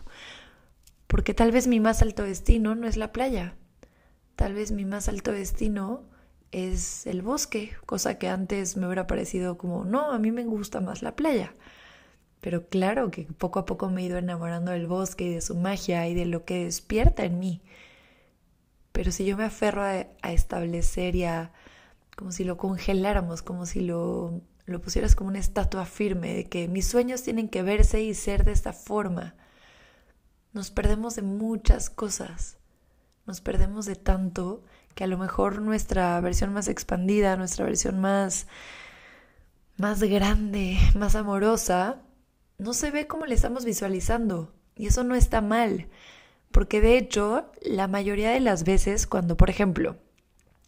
Porque 1.07 1.35
tal 1.35 1.53
vez 1.53 1.67
mi 1.67 1.81
más 1.81 2.03
alto 2.03 2.25
destino 2.25 2.75
no 2.75 2.87
es 2.87 2.97
la 2.97 3.13
playa. 3.13 3.57
Tal 4.37 4.55
vez 4.55 4.73
mi 4.73 4.85
más 4.85 5.09
alto 5.09 5.33
destino 5.33 6.05
es 6.51 7.07
el 7.07 7.23
bosque, 7.23 7.73
cosa 7.87 8.19
que 8.19 8.29
antes 8.29 8.77
me 8.77 8.87
hubiera 8.87 9.07
parecido 9.07 9.59
como, 9.59 9.85
no, 9.85 10.13
a 10.13 10.19
mí 10.19 10.33
me 10.33 10.45
gusta 10.45 10.81
más 10.81 11.03
la 11.03 11.17
playa. 11.17 11.55
Pero 12.41 12.69
claro 12.69 13.11
que 13.11 13.25
poco 13.25 13.61
a 13.61 13.67
poco 13.67 13.89
me 13.89 14.03
he 14.03 14.07
ido 14.07 14.19
enamorando 14.19 14.73
del 14.73 14.87
bosque 14.87 15.25
y 15.25 15.35
de 15.35 15.41
su 15.41 15.55
magia 15.55 16.09
y 16.09 16.15
de 16.15 16.27
lo 16.27 16.45
que 16.45 16.65
despierta 16.65 17.25
en 17.25 17.39
mí. 17.39 17.63
Pero 18.93 19.13
si 19.13 19.25
yo 19.25 19.37
me 19.37 19.45
aferro 19.45 19.83
a, 19.83 20.33
establecer 20.33 21.15
y 21.17 21.25
a, 21.25 21.53
como 22.17 22.33
si 22.33 22.45
lo 22.45 22.57
congeláramos, 22.59 23.43
como 23.43 23.65
si 23.67 23.81
lo 23.81 24.43
lo 24.67 24.81
pusieras 24.81 25.15
como 25.15 25.29
una 25.29 25.39
estatua 25.39 25.85
firme 25.85 26.35
de 26.35 26.45
que 26.45 26.69
mis 26.69 26.87
sueños 26.87 27.23
tienen 27.23 27.49
que 27.49 27.63
verse 27.63 28.03
y 28.03 28.15
ser 28.15 28.45
de 28.45 28.53
esta 28.53 28.73
forma. 28.73 29.35
Nos 30.53 30.71
perdemos 30.71 31.17
de 31.17 31.23
muchas 31.23 31.91
cosas, 31.91 32.59
nos 33.27 33.41
perdemos 33.41 33.87
de 33.87 33.97
tanto 33.97 34.63
que 34.95 35.05
a 35.05 35.07
lo 35.07 35.19
mejor 35.19 35.63
nuestra 35.63 36.21
versión 36.21 36.53
más 36.53 36.69
expandida, 36.69 37.37
nuestra 37.37 37.65
versión 37.65 38.01
más 38.01 38.47
más 39.77 40.03
grande, 40.03 40.79
más 40.95 41.17
amorosa, 41.17 42.03
no 42.59 42.75
se 42.75 42.91
ve 42.91 43.07
como 43.07 43.27
le 43.27 43.35
estamos 43.35 43.65
visualizando. 43.65 44.55
Y 44.77 44.87
eso 44.87 45.05
no 45.05 45.15
está 45.15 45.41
mal, 45.41 45.89
porque 46.51 46.81
de 46.81 46.97
hecho, 46.97 47.51
la 47.61 47.89
mayoría 47.89 48.31
de 48.31 48.41
las 48.41 48.65
veces 48.65 49.07
cuando, 49.07 49.37
por 49.37 49.51
ejemplo, 49.51 49.97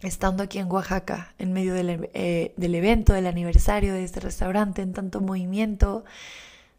estando 0.06 0.42
aquí 0.42 0.58
en 0.58 0.70
Oaxaca, 0.70 1.34
en 1.38 1.52
medio 1.52 1.75
del, 1.75 2.11
eh, 2.14 2.54
del, 2.56 2.75
evento, 2.75 3.12
del 3.12 3.26
aniversario 3.26 3.94
de 3.94 4.04
este 4.04 4.20
restaurante, 4.20 4.82
en 4.82 4.92
tanto 4.92 5.20
movimiento, 5.20 6.04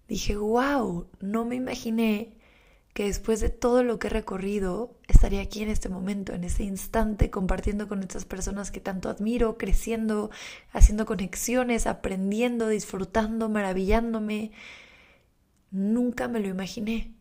dije, 0.07 0.35
wow, 0.35 1.07
no 1.21 1.45
me 1.45 1.55
imaginé 1.55 2.33
que 2.95 3.05
después 3.07 3.41
de 3.41 3.49
todo 3.49 3.83
lo 3.83 3.99
que 3.99 4.07
he 4.07 4.09
recorrido, 4.09 4.95
estaría 5.09 5.41
aquí 5.41 5.61
en 5.61 5.69
este 5.69 5.89
momento, 5.89 6.33
en 6.33 6.45
este 6.45 6.63
instante, 6.63 7.29
compartiendo 7.29 7.89
con 7.89 8.01
estas 8.01 8.23
personas 8.23 8.71
que 8.71 8.79
tanto 8.79 9.09
admiro, 9.09 9.57
creciendo, 9.57 10.31
haciendo 10.71 11.05
conexiones, 11.05 11.87
aprendiendo, 11.87 12.69
disfrutando, 12.69 13.49
maravillándome. 13.49 14.51
Nunca 15.71 16.29
me 16.29 16.39
lo 16.39 16.47
imaginé. 16.47 17.13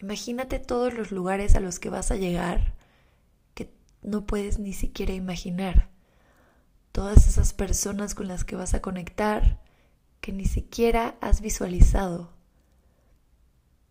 Imagínate 0.00 0.60
todos 0.60 0.94
los 0.94 1.10
lugares 1.10 1.56
a 1.56 1.60
los 1.60 1.80
que 1.80 1.90
vas 1.90 2.12
a 2.12 2.16
llegar 2.16 2.77
no 4.02 4.26
puedes 4.26 4.58
ni 4.58 4.72
siquiera 4.72 5.12
imaginar. 5.12 5.88
Todas 6.92 7.26
esas 7.28 7.52
personas 7.52 8.14
con 8.14 8.28
las 8.28 8.44
que 8.44 8.56
vas 8.56 8.74
a 8.74 8.80
conectar 8.80 9.60
que 10.20 10.32
ni 10.32 10.46
siquiera 10.46 11.16
has 11.20 11.40
visualizado. 11.40 12.32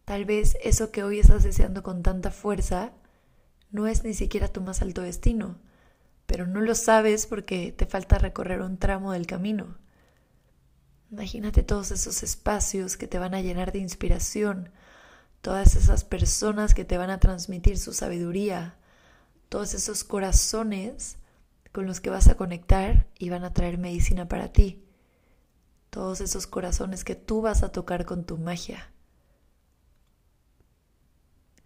Tal 0.05 0.25
vez 0.25 0.57
eso 0.63 0.91
que 0.91 1.03
hoy 1.03 1.19
estás 1.19 1.43
deseando 1.43 1.83
con 1.83 2.01
tanta 2.03 2.31
fuerza 2.31 2.93
no 3.71 3.87
es 3.87 4.03
ni 4.03 4.13
siquiera 4.13 4.47
tu 4.47 4.61
más 4.61 4.81
alto 4.81 5.01
destino, 5.01 5.57
pero 6.25 6.47
no 6.47 6.61
lo 6.61 6.75
sabes 6.75 7.27
porque 7.27 7.71
te 7.71 7.85
falta 7.85 8.17
recorrer 8.17 8.61
un 8.61 8.77
tramo 8.77 9.11
del 9.11 9.27
camino. 9.27 9.77
Imagínate 11.11 11.63
todos 11.63 11.91
esos 11.91 12.23
espacios 12.23 12.97
que 12.97 13.07
te 13.07 13.19
van 13.19 13.33
a 13.33 13.41
llenar 13.41 13.71
de 13.71 13.79
inspiración, 13.79 14.71
todas 15.41 15.75
esas 15.75 16.03
personas 16.03 16.73
que 16.73 16.85
te 16.85 16.97
van 16.97 17.09
a 17.09 17.19
transmitir 17.19 17.77
su 17.77 17.93
sabiduría, 17.93 18.77
todos 19.49 19.73
esos 19.73 20.03
corazones 20.03 21.17
con 21.71 21.85
los 21.85 22.01
que 22.01 22.09
vas 22.09 22.27
a 22.27 22.35
conectar 22.35 23.07
y 23.17 23.29
van 23.29 23.43
a 23.43 23.53
traer 23.53 23.77
medicina 23.77 24.27
para 24.27 24.51
ti. 24.51 24.83
Todos 25.89 26.21
esos 26.21 26.47
corazones 26.47 27.03
que 27.03 27.15
tú 27.15 27.41
vas 27.41 27.63
a 27.63 27.71
tocar 27.71 28.05
con 28.05 28.25
tu 28.25 28.37
magia. 28.37 28.91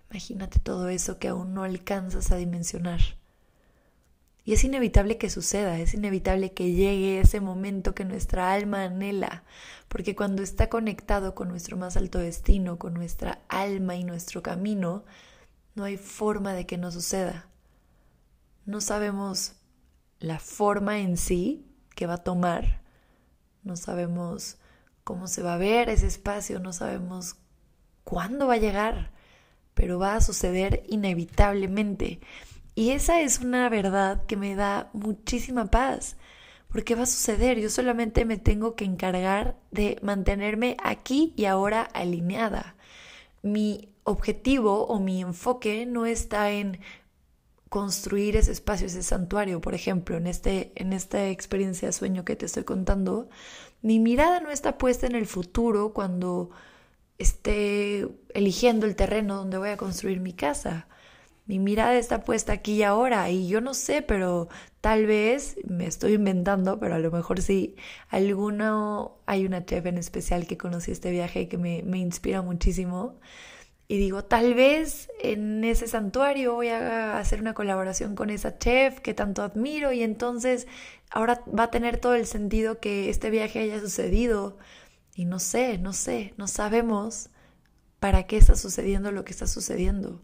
Imagínate 0.09 0.59
todo 0.59 0.89
eso 0.89 1.17
que 1.17 1.29
aún 1.29 1.53
no 1.53 1.63
alcanzas 1.63 2.31
a 2.31 2.35
dimensionar. 2.35 2.99
Y 4.43 4.53
es 4.53 4.63
inevitable 4.63 5.17
que 5.17 5.29
suceda, 5.29 5.79
es 5.79 5.93
inevitable 5.93 6.51
que 6.51 6.73
llegue 6.73 7.19
ese 7.19 7.39
momento 7.39 7.93
que 7.93 8.05
nuestra 8.05 8.53
alma 8.53 8.83
anhela, 8.83 9.43
porque 9.87 10.15
cuando 10.15 10.41
está 10.41 10.67
conectado 10.67 11.35
con 11.35 11.47
nuestro 11.47 11.77
más 11.77 11.95
alto 11.95 12.17
destino, 12.17 12.79
con 12.79 12.95
nuestra 12.95 13.39
alma 13.49 13.95
y 13.95 14.03
nuestro 14.03 14.41
camino, 14.41 15.05
no 15.75 15.83
hay 15.83 15.97
forma 15.97 16.53
de 16.53 16.65
que 16.65 16.77
no 16.77 16.91
suceda 16.91 17.50
no 18.65 18.81
sabemos 18.81 19.53
la 20.19 20.39
forma 20.39 20.99
en 20.99 21.17
sí 21.17 21.65
que 21.95 22.07
va 22.07 22.15
a 22.15 22.23
tomar, 22.23 22.81
no 23.63 23.75
sabemos 23.75 24.57
cómo 25.03 25.27
se 25.27 25.41
va 25.41 25.55
a 25.55 25.57
ver 25.57 25.89
ese 25.89 26.07
espacio, 26.07 26.59
no 26.59 26.73
sabemos 26.73 27.35
cuándo 28.03 28.47
va 28.47 28.55
a 28.55 28.57
llegar, 28.57 29.11
pero 29.73 29.99
va 29.99 30.15
a 30.15 30.21
suceder 30.21 30.83
inevitablemente. 30.87 32.19
Y 32.75 32.91
esa 32.91 33.21
es 33.21 33.39
una 33.39 33.67
verdad 33.69 34.25
que 34.25 34.37
me 34.37 34.55
da 34.55 34.89
muchísima 34.93 35.65
paz, 35.65 36.17
porque 36.69 36.95
va 36.95 37.03
a 37.03 37.07
suceder, 37.07 37.59
yo 37.59 37.69
solamente 37.69 38.23
me 38.23 38.37
tengo 38.37 38.75
que 38.75 38.85
encargar 38.85 39.57
de 39.71 39.99
mantenerme 40.01 40.77
aquí 40.83 41.33
y 41.35 41.45
ahora 41.45 41.81
alineada. 41.81 42.75
Mi 43.41 43.89
objetivo 44.03 44.85
o 44.85 44.99
mi 44.99 45.21
enfoque 45.21 45.85
no 45.85 46.05
está 46.05 46.51
en 46.51 46.79
construir 47.71 48.35
ese 48.35 48.51
espacio, 48.51 48.87
ese 48.87 49.01
santuario, 49.01 49.61
por 49.61 49.73
ejemplo, 49.73 50.17
en, 50.17 50.27
este, 50.27 50.73
en 50.75 50.91
esta 50.91 51.29
experiencia 51.29 51.87
de 51.87 51.93
sueño 51.93 52.25
que 52.25 52.35
te 52.35 52.45
estoy 52.45 52.65
contando, 52.65 53.29
mi 53.81 53.97
mirada 53.97 54.41
no 54.41 54.51
está 54.51 54.77
puesta 54.77 55.07
en 55.07 55.15
el 55.15 55.25
futuro 55.25 55.93
cuando 55.93 56.51
esté 57.17 58.09
eligiendo 58.33 58.85
el 58.85 58.97
terreno 58.97 59.37
donde 59.37 59.57
voy 59.57 59.69
a 59.69 59.77
construir 59.77 60.19
mi 60.19 60.33
casa. 60.33 60.89
Mi 61.45 61.59
mirada 61.59 61.95
está 61.95 62.25
puesta 62.25 62.51
aquí 62.51 62.73
y 62.73 62.83
ahora 62.83 63.29
y 63.29 63.47
yo 63.47 63.61
no 63.61 63.73
sé, 63.73 64.01
pero 64.01 64.49
tal 64.81 65.05
vez 65.05 65.55
me 65.65 65.85
estoy 65.87 66.15
inventando, 66.15 66.77
pero 66.77 66.95
a 66.95 66.99
lo 66.99 67.09
mejor 67.09 67.41
sí, 67.41 67.77
alguno, 68.09 69.19
hay 69.25 69.45
una 69.45 69.65
chef 69.65 69.85
en 69.85 69.97
especial 69.97 70.45
que 70.45 70.57
conocí 70.57 70.91
este 70.91 71.09
viaje 71.11 71.47
que 71.47 71.57
me, 71.57 71.83
me 71.83 71.99
inspira 71.99 72.41
muchísimo 72.41 73.15
y 73.91 73.97
digo, 73.97 74.23
tal 74.23 74.53
vez 74.53 75.11
en 75.19 75.65
ese 75.65 75.85
santuario 75.85 76.53
voy 76.53 76.69
a 76.69 77.17
hacer 77.17 77.41
una 77.41 77.53
colaboración 77.53 78.15
con 78.15 78.29
esa 78.29 78.57
chef 78.57 79.01
que 79.01 79.13
tanto 79.13 79.43
admiro 79.43 79.91
y 79.91 80.01
entonces 80.01 80.65
ahora 81.09 81.43
va 81.45 81.63
a 81.63 81.71
tener 81.71 81.97
todo 81.97 82.15
el 82.15 82.25
sentido 82.25 82.79
que 82.79 83.09
este 83.09 83.29
viaje 83.29 83.59
haya 83.59 83.81
sucedido. 83.81 84.57
Y 85.13 85.25
no 85.25 85.39
sé, 85.39 85.77
no 85.77 85.91
sé, 85.91 86.33
no 86.37 86.47
sabemos 86.47 87.31
para 87.99 88.27
qué 88.27 88.37
está 88.37 88.55
sucediendo 88.55 89.11
lo 89.11 89.25
que 89.25 89.33
está 89.33 89.45
sucediendo. 89.45 90.21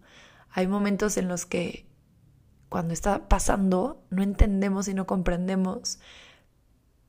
Hay 0.49 0.65
momentos 0.65 1.17
en 1.17 1.27
los 1.27 1.45
que 1.45 1.85
cuando 2.69 2.93
está 2.93 3.27
pasando 3.27 4.01
no 4.09 4.23
entendemos 4.23 4.87
y 4.87 4.93
no 4.93 5.05
comprendemos, 5.05 5.99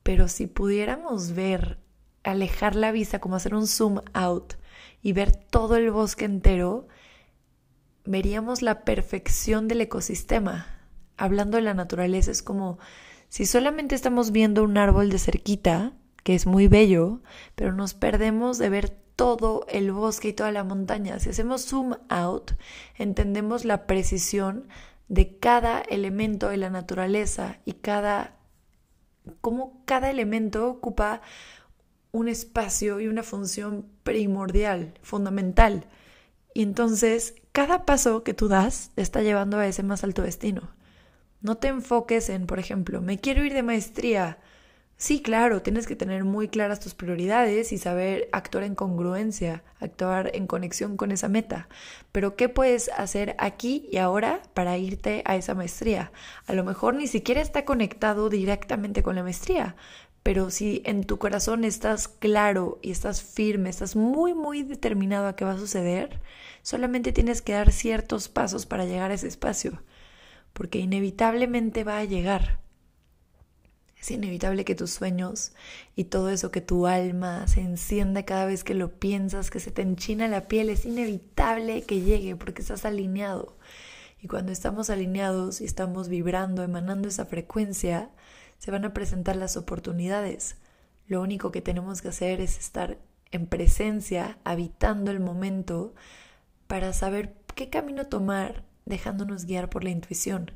pero 0.03 0.27
si 0.27 0.45
pudiéramos 0.45 1.31
ver, 1.31 1.79
alejar 2.23 2.75
la 2.75 2.91
vista, 2.91 3.19
como 3.21 3.37
hacer 3.37 3.55
un 3.55 3.65
zoom 3.65 4.01
out, 4.11 4.55
y 5.01 5.13
ver 5.13 5.35
todo 5.35 5.75
el 5.75 5.91
bosque 5.91 6.25
entero, 6.25 6.87
veríamos 8.05 8.61
la 8.61 8.83
perfección 8.83 9.67
del 9.67 9.81
ecosistema. 9.81 10.67
Hablando 11.17 11.57
de 11.57 11.63
la 11.63 11.73
naturaleza, 11.73 12.31
es 12.31 12.43
como 12.43 12.79
si 13.27 13.45
solamente 13.45 13.95
estamos 13.95 14.31
viendo 14.31 14.63
un 14.63 14.77
árbol 14.77 15.09
de 15.09 15.19
cerquita, 15.19 15.93
que 16.23 16.35
es 16.35 16.45
muy 16.45 16.67
bello, 16.67 17.21
pero 17.55 17.73
nos 17.73 17.93
perdemos 17.93 18.57
de 18.57 18.69
ver 18.69 18.89
todo 19.15 19.65
el 19.69 19.91
bosque 19.91 20.29
y 20.29 20.33
toda 20.33 20.51
la 20.51 20.63
montaña. 20.63 21.19
Si 21.19 21.29
hacemos 21.29 21.65
zoom 21.65 21.95
out, 22.09 22.51
entendemos 22.97 23.65
la 23.65 23.85
precisión 23.85 24.67
de 25.09 25.37
cada 25.39 25.81
elemento 25.81 26.49
de 26.49 26.57
la 26.57 26.69
naturaleza 26.69 27.59
y 27.65 27.73
cada 27.73 28.35
cómo 29.41 29.83
cada 29.85 30.09
elemento 30.09 30.69
ocupa 30.69 31.21
un 32.11 32.27
espacio 32.27 32.99
y 32.99 33.07
una 33.07 33.23
función 33.23 33.85
primordial, 34.03 34.93
fundamental. 35.01 35.85
Y 36.53 36.63
entonces, 36.63 37.35
cada 37.51 37.85
paso 37.85 38.23
que 38.23 38.33
tú 38.33 38.47
das 38.47 38.91
te 38.95 39.01
está 39.01 39.21
llevando 39.21 39.57
a 39.57 39.67
ese 39.67 39.83
más 39.83 40.03
alto 40.03 40.21
destino. 40.21 40.69
No 41.41 41.55
te 41.55 41.67
enfoques 41.69 42.29
en, 42.29 42.47
por 42.47 42.59
ejemplo, 42.59 43.01
me 43.01 43.19
quiero 43.19 43.45
ir 43.45 43.53
de 43.53 43.63
maestría. 43.63 44.39
Sí, 44.97 45.21
claro, 45.21 45.61
tienes 45.61 45.87
que 45.87 45.95
tener 45.95 46.25
muy 46.25 46.49
claras 46.49 46.81
tus 46.81 46.93
prioridades 46.93 47.71
y 47.71 47.77
saber 47.77 48.27
actuar 48.33 48.65
en 48.65 48.75
congruencia, 48.75 49.63
actuar 49.79 50.31
en 50.33 50.45
conexión 50.45 50.97
con 50.97 51.13
esa 51.13 51.29
meta. 51.29 51.69
Pero 52.11 52.35
¿qué 52.35 52.49
puedes 52.49 52.89
hacer 52.89 53.33
aquí 53.37 53.87
y 53.89 53.97
ahora 53.97 54.41
para 54.53 54.77
irte 54.77 55.21
a 55.25 55.37
esa 55.37 55.55
maestría? 55.55 56.11
A 56.47 56.53
lo 56.53 56.65
mejor 56.65 56.95
ni 56.95 57.07
siquiera 57.07 57.39
está 57.39 57.63
conectado 57.63 58.27
directamente 58.27 59.01
con 59.01 59.15
la 59.15 59.23
maestría, 59.23 59.77
pero 60.29 60.51
si 60.51 60.83
en 60.85 61.05
tu 61.05 61.17
corazón 61.17 61.63
estás 61.63 62.07
claro 62.07 62.77
y 62.83 62.91
estás 62.91 63.23
firme, 63.23 63.67
estás 63.67 63.95
muy, 63.95 64.35
muy 64.35 64.61
determinado 64.61 65.25
a 65.27 65.35
qué 65.35 65.43
va 65.43 65.53
a 65.53 65.57
suceder, 65.57 66.19
solamente 66.61 67.11
tienes 67.11 67.41
que 67.41 67.53
dar 67.53 67.71
ciertos 67.71 68.29
pasos 68.29 68.67
para 68.67 68.85
llegar 68.85 69.09
a 69.09 69.15
ese 69.15 69.27
espacio, 69.27 69.81
porque 70.53 70.77
inevitablemente 70.77 71.83
va 71.83 71.97
a 71.97 72.03
llegar. 72.03 72.59
Es 73.99 74.11
inevitable 74.11 74.65
que 74.65 74.75
tus 74.75 74.91
sueños 74.91 75.53
y 75.95 76.03
todo 76.03 76.29
eso 76.29 76.51
que 76.51 76.61
tu 76.61 76.85
alma 76.85 77.47
se 77.47 77.61
encienda 77.61 78.21
cada 78.21 78.45
vez 78.45 78.63
que 78.63 78.75
lo 78.75 78.99
piensas, 78.99 79.49
que 79.49 79.59
se 79.59 79.71
te 79.71 79.81
enchina 79.81 80.27
la 80.27 80.47
piel, 80.47 80.69
es 80.69 80.85
inevitable 80.85 81.81
que 81.81 82.01
llegue 82.01 82.35
porque 82.35 82.61
estás 82.61 82.85
alineado. 82.85 83.57
Y 84.21 84.27
cuando 84.27 84.51
estamos 84.51 84.91
alineados 84.91 85.59
y 85.59 85.65
estamos 85.65 86.07
vibrando, 86.07 86.61
emanando 86.61 87.07
esa 87.07 87.25
frecuencia, 87.25 88.11
se 88.59 88.69
van 88.69 88.85
a 88.85 88.93
presentar 88.93 89.35
las 89.35 89.57
oportunidades. 89.57 90.57
Lo 91.07 91.21
único 91.21 91.51
que 91.51 91.61
tenemos 91.61 92.03
que 92.03 92.09
hacer 92.09 92.39
es 92.39 92.59
estar 92.59 92.99
en 93.31 93.47
presencia, 93.47 94.37
habitando 94.43 95.09
el 95.09 95.19
momento, 95.19 95.95
para 96.67 96.93
saber 96.93 97.33
qué 97.55 97.69
camino 97.71 98.05
tomar, 98.05 98.63
dejándonos 98.85 99.45
guiar 99.45 99.69
por 99.69 99.83
la 99.83 99.89
intuición 99.89 100.51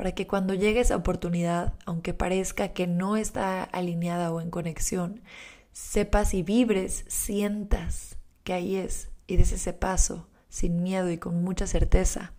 para 0.00 0.12
que 0.12 0.26
cuando 0.26 0.54
llegue 0.54 0.80
esa 0.80 0.96
oportunidad, 0.96 1.74
aunque 1.84 2.14
parezca 2.14 2.68
que 2.68 2.86
no 2.86 3.18
está 3.18 3.62
alineada 3.62 4.32
o 4.32 4.40
en 4.40 4.48
conexión, 4.48 5.20
sepas 5.72 6.32
y 6.32 6.42
vibres, 6.42 7.04
sientas 7.08 8.16
que 8.42 8.54
ahí 8.54 8.76
es 8.76 9.10
y 9.26 9.36
des 9.36 9.52
ese 9.52 9.74
paso 9.74 10.26
sin 10.48 10.82
miedo 10.82 11.10
y 11.10 11.18
con 11.18 11.44
mucha 11.44 11.66
certeza, 11.66 12.32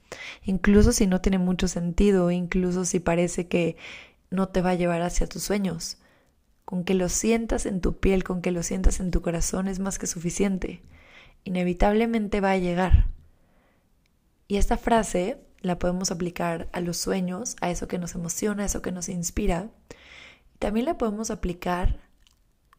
incluso 0.44 0.92
si 0.92 1.06
no 1.06 1.22
tiene 1.22 1.38
mucho 1.38 1.68
sentido, 1.68 2.32
incluso 2.32 2.84
si 2.84 3.00
parece 3.00 3.48
que 3.48 3.78
no 4.32 4.50
te 4.50 4.62
va 4.62 4.72
a 4.72 4.76
llevar 4.76 5.04
hacia 5.04 5.28
tus 5.28 5.44
sueños. 5.44 5.98
Con 6.66 6.84
que 6.84 6.94
lo 6.96 7.10
sientas 7.10 7.66
en 7.66 7.82
tu 7.82 8.00
piel, 8.00 8.24
con 8.24 8.42
que 8.42 8.52
lo 8.52 8.64
sientas 8.64 9.00
en 9.00 9.12
tu 9.12 9.22
corazón 9.22 9.68
es 9.68 9.80
más 9.80 10.00
que 10.00 10.08
suficiente. 10.08 10.82
Inevitablemente 11.44 12.40
va 12.42 12.52
a 12.52 12.58
llegar. 12.58 13.08
Y 14.48 14.58
esta 14.58 14.78
frase 14.78 15.38
la 15.60 15.78
podemos 15.78 16.12
aplicar 16.12 16.70
a 16.72 16.80
los 16.80 16.98
sueños, 16.98 17.56
a 17.62 17.70
eso 17.70 17.88
que 17.88 18.00
nos 18.00 18.16
emociona, 18.16 18.64
a 18.64 18.66
eso 18.66 18.82
que 18.82 18.92
nos 18.92 19.10
inspira. 19.10 19.70
También 20.60 20.86
la 20.86 20.98
podemos 20.98 21.30
aplicar 21.30 22.00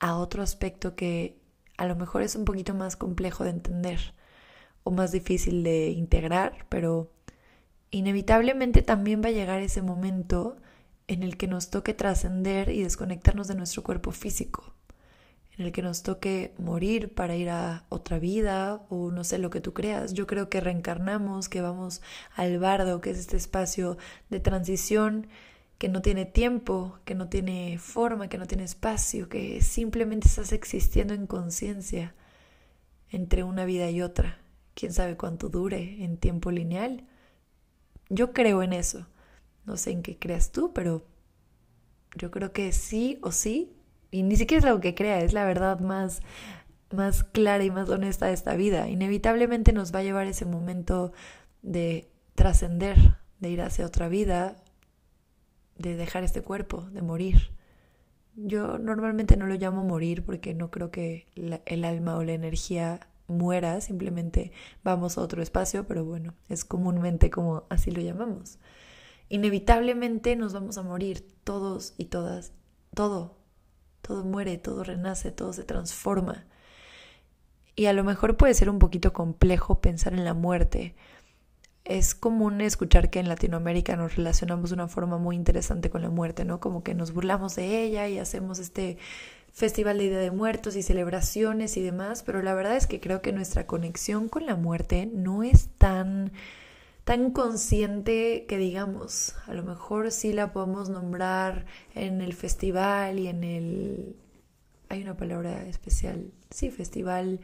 a 0.01 0.17
otro 0.17 0.43
aspecto 0.43 0.97
que 0.97 1.39
a 1.77 1.87
lo 1.87 1.97
mejor 1.97 2.23
es 2.23 2.35
un 2.35 2.45
poquito 2.45 2.75
más 2.75 2.97
complejo 2.97 3.45
de 3.45 3.51
entender 3.51 4.15
o 4.85 4.91
más 4.91 5.13
difícil 5.13 5.63
de 5.63 5.91
integrar, 5.91 6.67
pero 6.69 7.13
inevitablemente 7.91 8.83
también 8.83 9.23
va 9.23 9.29
a 9.29 9.33
llegar 9.33 9.61
ese 9.61 9.83
momento 9.83 10.57
en 11.13 11.23
el 11.23 11.37
que 11.37 11.47
nos 11.47 11.71
toque 11.71 11.95
trascender 11.95 12.71
y 12.71 12.83
desconectarnos 12.83 13.49
de 13.49 13.55
nuestro 13.55 13.83
cuerpo 13.83 14.13
físico 14.13 14.75
en 15.59 15.67
el 15.67 15.73
que 15.73 15.83
nos 15.83 16.03
toque 16.03 16.55
morir 16.59 17.15
para 17.15 17.37
ir 17.37 17.51
a 17.51 17.85
otra 17.89 18.19
vida 18.19 18.87
o 18.89 19.11
no 19.11 19.23
sé 19.23 19.39
lo 19.39 19.51
que 19.51 19.61
tú 19.61 19.73
creas. 19.75 20.15
Yo 20.15 20.27
creo 20.27 20.49
que 20.49 20.61
reencarnamos, 20.61 21.49
que 21.49 21.61
vamos 21.61 22.01
al 22.35 22.59
bardo, 22.59 23.01
que 23.01 23.11
es 23.11 23.19
este 23.19 23.37
espacio 23.37 23.99
de 24.31 24.41
transición 24.41 25.27
que 25.79 25.89
no 25.89 26.01
tiene 26.01 26.25
tiempo, 26.25 26.99
que 27.05 27.15
no 27.15 27.29
tiene 27.29 27.77
forma, 27.79 28.29
que 28.29 28.39
no 28.39 28.47
tiene 28.47 28.65
espacio, 28.65 29.29
que 29.29 29.61
simplemente 29.63 30.29
estás 30.29 30.53
existiendo 30.53 31.13
en 31.13 31.27
conciencia 31.27 32.15
entre 33.11 33.43
una 33.43 33.65
vida 33.65 33.91
y 33.91 34.01
otra. 34.01 34.39
Quién 34.75 34.93
sabe 34.93 35.17
cuánto 35.17 35.49
dure 35.49 36.03
en 36.03 36.17
tiempo 36.17 36.51
lineal. 36.51 37.05
Yo 38.09 38.33
creo 38.33 38.63
en 38.63 38.73
eso. 38.73 39.07
No 39.65 39.77
sé 39.77 39.91
en 39.91 40.03
qué 40.03 40.19
creas 40.19 40.53
tú, 40.53 40.73
pero 40.73 41.07
yo 42.17 42.31
creo 42.31 42.53
que 42.53 42.73
sí 42.73 43.19
o 43.23 43.33
sí 43.33 43.73
y 44.11 44.23
ni 44.23 44.37
siquiera 44.37 44.61
es 44.61 44.65
algo 44.67 44.81
que 44.81 44.95
crea, 44.95 45.21
es 45.21 45.33
la 45.33 45.45
verdad 45.45 45.81
más, 45.81 46.21
más 46.91 47.25
clara 47.25 47.65
y 47.65 47.71
más 47.71 47.89
honesta 47.89 48.27
de 48.27 48.35
esta 48.35 48.55
vida. 48.55 48.89
Inevitablemente 48.89 49.73
nos 49.73 49.95
va 49.95 50.01
a 50.01 50.03
llevar 50.03 50.27
ese 50.27 50.45
momento 50.45 51.13
de 51.63 52.11
trascender, 52.35 53.17
de 53.41 53.51
ir 53.51 53.63
hacia 53.63 53.87
otra 53.87 54.09
vida, 54.09 54.57
de 55.79 55.97
dejar 55.97 56.25
este 56.25 56.43
cuerpo, 56.43 56.83
de 56.91 57.01
morir. 57.01 57.53
Yo 58.35 58.79
normalmente 58.79 59.37
no 59.37 59.47
lo 59.47 59.55
llamo 59.55 59.83
morir 59.83 60.25
porque 60.25 60.55
no 60.55 60.71
creo 60.71 60.91
que 60.91 61.27
el 61.35 61.85
alma 61.85 62.17
o 62.17 62.23
la 62.23 62.33
energía 62.33 63.09
muera, 63.29 63.81
simplemente 63.81 64.53
vamos 64.85 65.17
a 65.17 65.23
otro 65.23 65.43
espacio, 65.43 65.87
pero 65.87 66.05
bueno, 66.05 66.35
es 66.49 66.65
comúnmente 66.65 67.31
como 67.31 67.65
así 67.71 67.91
lo 67.91 68.03
llamamos. 68.03 68.59
Inevitablemente 69.33 70.37
nos 70.37 70.53
vamos 70.53 70.77
a 70.77 70.83
morir 70.83 71.27
todos 71.43 71.95
y 71.97 72.05
todas, 72.05 72.53
todo, 72.95 73.39
todo 74.03 74.25
muere, 74.25 74.59
todo 74.59 74.85
renace, 74.85 75.33
todo 75.33 75.55
se 75.55 75.65
transforma. 75.65 76.45
Y 77.75 77.87
a 77.87 77.95
lo 77.95 78.05
mejor 78.05 78.37
puede 78.37 78.53
ser 78.53 78.69
un 78.69 78.79
poquito 78.79 79.15
complejo 79.15 79.81
pensar 79.81 80.13
en 80.13 80.27
la 80.27 80.35
muerte. 80.35 80.95
Es 81.87 82.15
común 82.15 82.61
escuchar 82.61 83.09
que 83.09 83.21
en 83.21 83.29
Latinoamérica 83.31 83.97
nos 83.97 84.17
relacionamos 84.17 84.69
de 84.69 84.75
una 84.75 84.89
forma 84.89 85.17
muy 85.17 85.35
interesante 85.35 85.89
con 85.89 86.03
la 86.03 86.11
muerte, 86.11 86.45
¿no? 86.45 86.61
Como 86.61 86.83
que 86.83 86.95
nos 86.95 87.15
burlamos 87.15 87.57
de 87.57 87.85
ella 87.85 88.09
y 88.09 88.19
hacemos 88.19 88.59
este 88.59 88.99
festival 89.51 89.97
de 89.97 90.11
Día 90.11 90.19
de 90.19 90.31
Muertos 90.31 90.77
y 90.77 90.83
celebraciones 90.83 91.79
y 91.79 91.81
demás, 91.81 92.23
pero 92.23 92.43
la 92.43 92.53
verdad 92.53 92.77
es 92.77 92.87
que 92.87 93.01
creo 93.01 93.23
que 93.23 93.33
nuestra 93.33 93.67
conexión 93.67 94.29
con 94.29 94.45
la 94.45 94.57
muerte 94.57 95.07
no 95.11 95.43
es 95.43 95.71
tan 95.79 96.33
tan 97.05 97.33
consciente 97.33 98.47
que 98.49 98.59
digamos, 98.59 99.35
a 99.47 99.55
lo 99.55 99.63
mejor 99.63 100.11
sí 100.13 100.33
la 100.33 100.53
podemos 100.53 100.89
nombrar 100.89 101.67
en 101.95 102.21
el 102.21 102.35
festival 102.35 103.19
y 103.19 103.29
en 103.29 103.45
el... 103.45 104.17
Hay 104.89 105.03
una 105.03 105.17
palabra 105.17 105.65
especial, 105.67 106.31
sí, 106.51 106.71
festival 106.71 107.41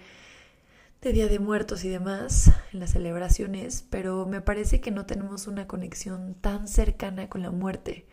de 1.00 1.12
Día 1.12 1.28
de 1.28 1.38
Muertos 1.38 1.84
y 1.84 1.88
demás, 1.88 2.50
en 2.72 2.80
las 2.80 2.90
celebraciones, 2.90 3.84
pero 3.88 4.26
me 4.26 4.40
parece 4.40 4.80
que 4.80 4.90
no 4.90 5.06
tenemos 5.06 5.46
una 5.46 5.66
conexión 5.66 6.34
tan 6.34 6.68
cercana 6.68 7.28
con 7.28 7.42
la 7.42 7.50
muerte. 7.50 8.06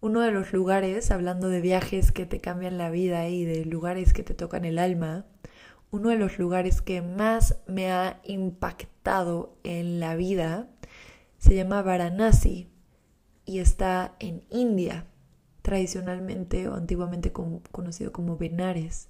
Uno 0.00 0.20
de 0.20 0.30
los 0.30 0.52
lugares, 0.52 1.10
hablando 1.10 1.48
de 1.48 1.60
viajes 1.60 2.12
que 2.12 2.24
te 2.24 2.40
cambian 2.40 2.78
la 2.78 2.90
vida 2.90 3.28
y 3.28 3.44
de 3.44 3.64
lugares 3.64 4.12
que 4.12 4.22
te 4.22 4.34
tocan 4.34 4.64
el 4.64 4.78
alma, 4.78 5.26
uno 5.90 6.10
de 6.10 6.16
los 6.16 6.38
lugares 6.38 6.82
que 6.82 7.02
más 7.02 7.56
me 7.66 7.90
ha 7.90 8.20
impactado 8.24 9.56
en 9.64 10.00
la 10.00 10.14
vida 10.14 10.68
se 11.38 11.54
llama 11.54 11.82
Varanasi 11.82 12.70
y 13.44 13.58
está 13.58 14.14
en 14.20 14.44
India, 14.50 15.06
tradicionalmente 15.62 16.68
o 16.68 16.74
antiguamente 16.74 17.32
conocido 17.32 18.12
como 18.12 18.36
Benares. 18.36 19.08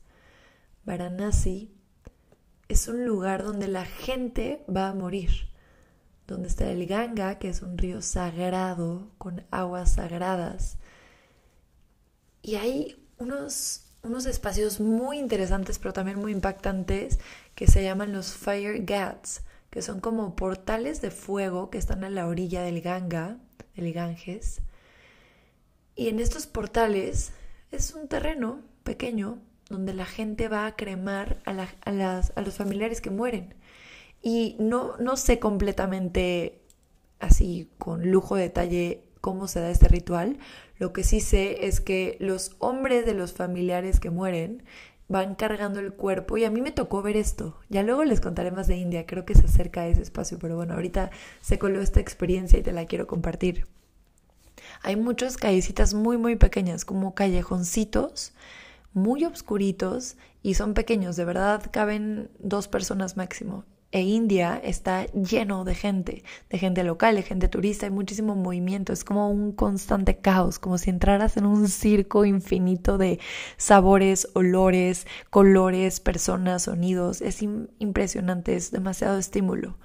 Varanasi 0.85 1.75
es 2.69 2.89
un 2.89 3.05
lugar 3.05 3.43
donde 3.43 3.69
la 3.69 3.85
gente 3.85 4.65
va 4.75 4.89
a 4.89 4.95
morir, 4.95 5.31
donde 6.27 6.49
está 6.49 6.71
el 6.71 6.87
Ganga, 6.87 7.39
que 7.39 7.49
es 7.49 7.63
un 7.63 7.77
río 7.77 8.01
sagrado 8.01 9.11
con 9.19 9.45
aguas 9.51 9.95
sagradas. 9.95 10.79
Y 12.43 12.55
hay 12.55 13.07
unos 13.19 13.90
unos 14.03 14.27
espacios 14.27 14.81
muy 14.81 15.19
interesantes, 15.19 15.79
pero 15.79 15.93
también 15.93 16.19
muy 16.19 16.33
impactantes, 16.33 17.19
que 17.55 17.67
se 17.67 17.83
llaman 17.83 18.13
los 18.13 18.33
Fire 18.33 18.85
Gats, 18.85 19.43
que 19.71 19.83
son 19.83 20.01
como 20.01 20.37
portales 20.37 21.01
de 21.01 21.11
fuego 21.11 21.71
que 21.71 21.79
están 21.79 22.05
a 22.05 22.11
la 22.11 22.27
orilla 22.27 22.63
del 22.63 22.81
Ganga, 22.81 23.39
del 23.77 23.93
Ganges. 23.93 24.63
Y 25.95 26.09
en 26.09 26.19
estos 26.19 26.47
portales 26.47 27.33
es 27.71 27.95
un 27.95 28.09
terreno 28.09 28.63
pequeño 28.85 29.39
donde 29.69 29.95
la 29.95 30.07
gente 30.07 30.49
va 30.49 30.67
a 30.67 30.75
cremar 30.75 31.41
a, 31.45 31.69
a, 31.85 31.93
las, 31.93 32.33
a 32.35 32.41
los 32.41 32.55
familiares 32.55 33.01
que 33.01 33.11
mueren. 33.11 33.55
Y 34.23 34.57
no, 34.59 34.97
no 34.99 35.17
sé 35.17 35.39
completamente 35.39 36.63
así 37.21 37.71
con 37.79 38.11
lujo 38.11 38.35
de 38.35 38.43
detalle 38.43 39.10
cómo 39.21 39.49
se 39.49 39.61
da 39.61 39.71
este 39.71 39.89
ritual. 39.89 40.39
Lo 40.79 40.93
que 40.93 41.05
sí 41.05 41.21
sé 41.21 41.67
es 41.67 41.81
que 41.81 42.17
los 42.21 42.57
hombres 42.59 43.07
de 43.07 43.15
los 43.15 43.33
familiares 43.33 44.01
que 44.01 44.11
mueren 44.11 44.63
van 45.09 45.35
cargando 45.35 45.81
el 45.81 45.93
cuerpo 45.93 46.39
y 46.39 46.45
a 46.45 46.51
mí 46.51 46.61
me 46.61 46.71
tocó 46.71 47.03
ver 47.03 47.17
esto. 47.17 47.59
Ya 47.69 47.83
luego 47.83 48.05
les 48.05 48.21
contaré 48.21 48.53
más 48.53 48.69
de 48.69 48.77
India, 48.77 49.07
creo 49.07 49.25
que 49.25 49.35
se 49.35 49.47
acerca 49.47 49.83
a 49.83 49.89
ese 49.89 50.03
espacio, 50.03 50.39
pero 50.39 50.57
bueno, 50.57 50.75
ahorita 50.75 51.11
se 51.41 51.59
coló 51.59 51.81
esta 51.81 52.01
experiencia 52.01 52.59
y 52.59 52.63
te 52.63 52.73
la 52.73 52.87
quiero 52.87 53.07
compartir. 53.07 53.67
Hay 54.83 54.97
muchas 54.97 55.37
callecitas 55.37 55.95
muy 55.95 56.17
muy 56.17 56.37
pequeñas, 56.37 56.85
como 56.85 57.15
callejoncitos 57.15 58.35
muy 58.93 59.25
obscuritos 59.25 60.17
y 60.43 60.55
son 60.55 60.75
pequeños, 60.75 61.17
de 61.17 61.25
verdad 61.25 61.63
caben 61.71 62.31
dos 62.39 62.69
personas 62.69 63.17
máximo 63.17 63.65
e 63.93 64.03
India 64.03 64.61
está 64.63 65.07
lleno 65.07 65.65
de 65.65 65.75
gente, 65.75 66.23
de 66.49 66.59
gente 66.59 66.85
local, 66.85 67.17
de 67.17 67.23
gente 67.23 67.49
turista, 67.49 67.87
hay 67.87 67.93
muchísimo 67.93 68.37
movimiento, 68.37 68.93
es 68.93 69.03
como 69.03 69.31
un 69.31 69.53
constante 69.53 70.19
caos, 70.19 70.59
como 70.59 70.79
si 70.79 70.91
entraras 70.91 71.37
en 71.37 71.47
un 71.47 71.69
circo 71.69 72.25
infinito 72.25 72.99
de 72.99 73.19
sabores, 73.57 74.29
olores, 74.35 75.07
colores, 75.31 75.99
personas, 75.99 76.63
sonidos, 76.63 77.21
es 77.21 77.43
impresionante, 77.43 78.55
es 78.55 78.71
demasiado 78.71 79.19
estímulo. 79.19 79.77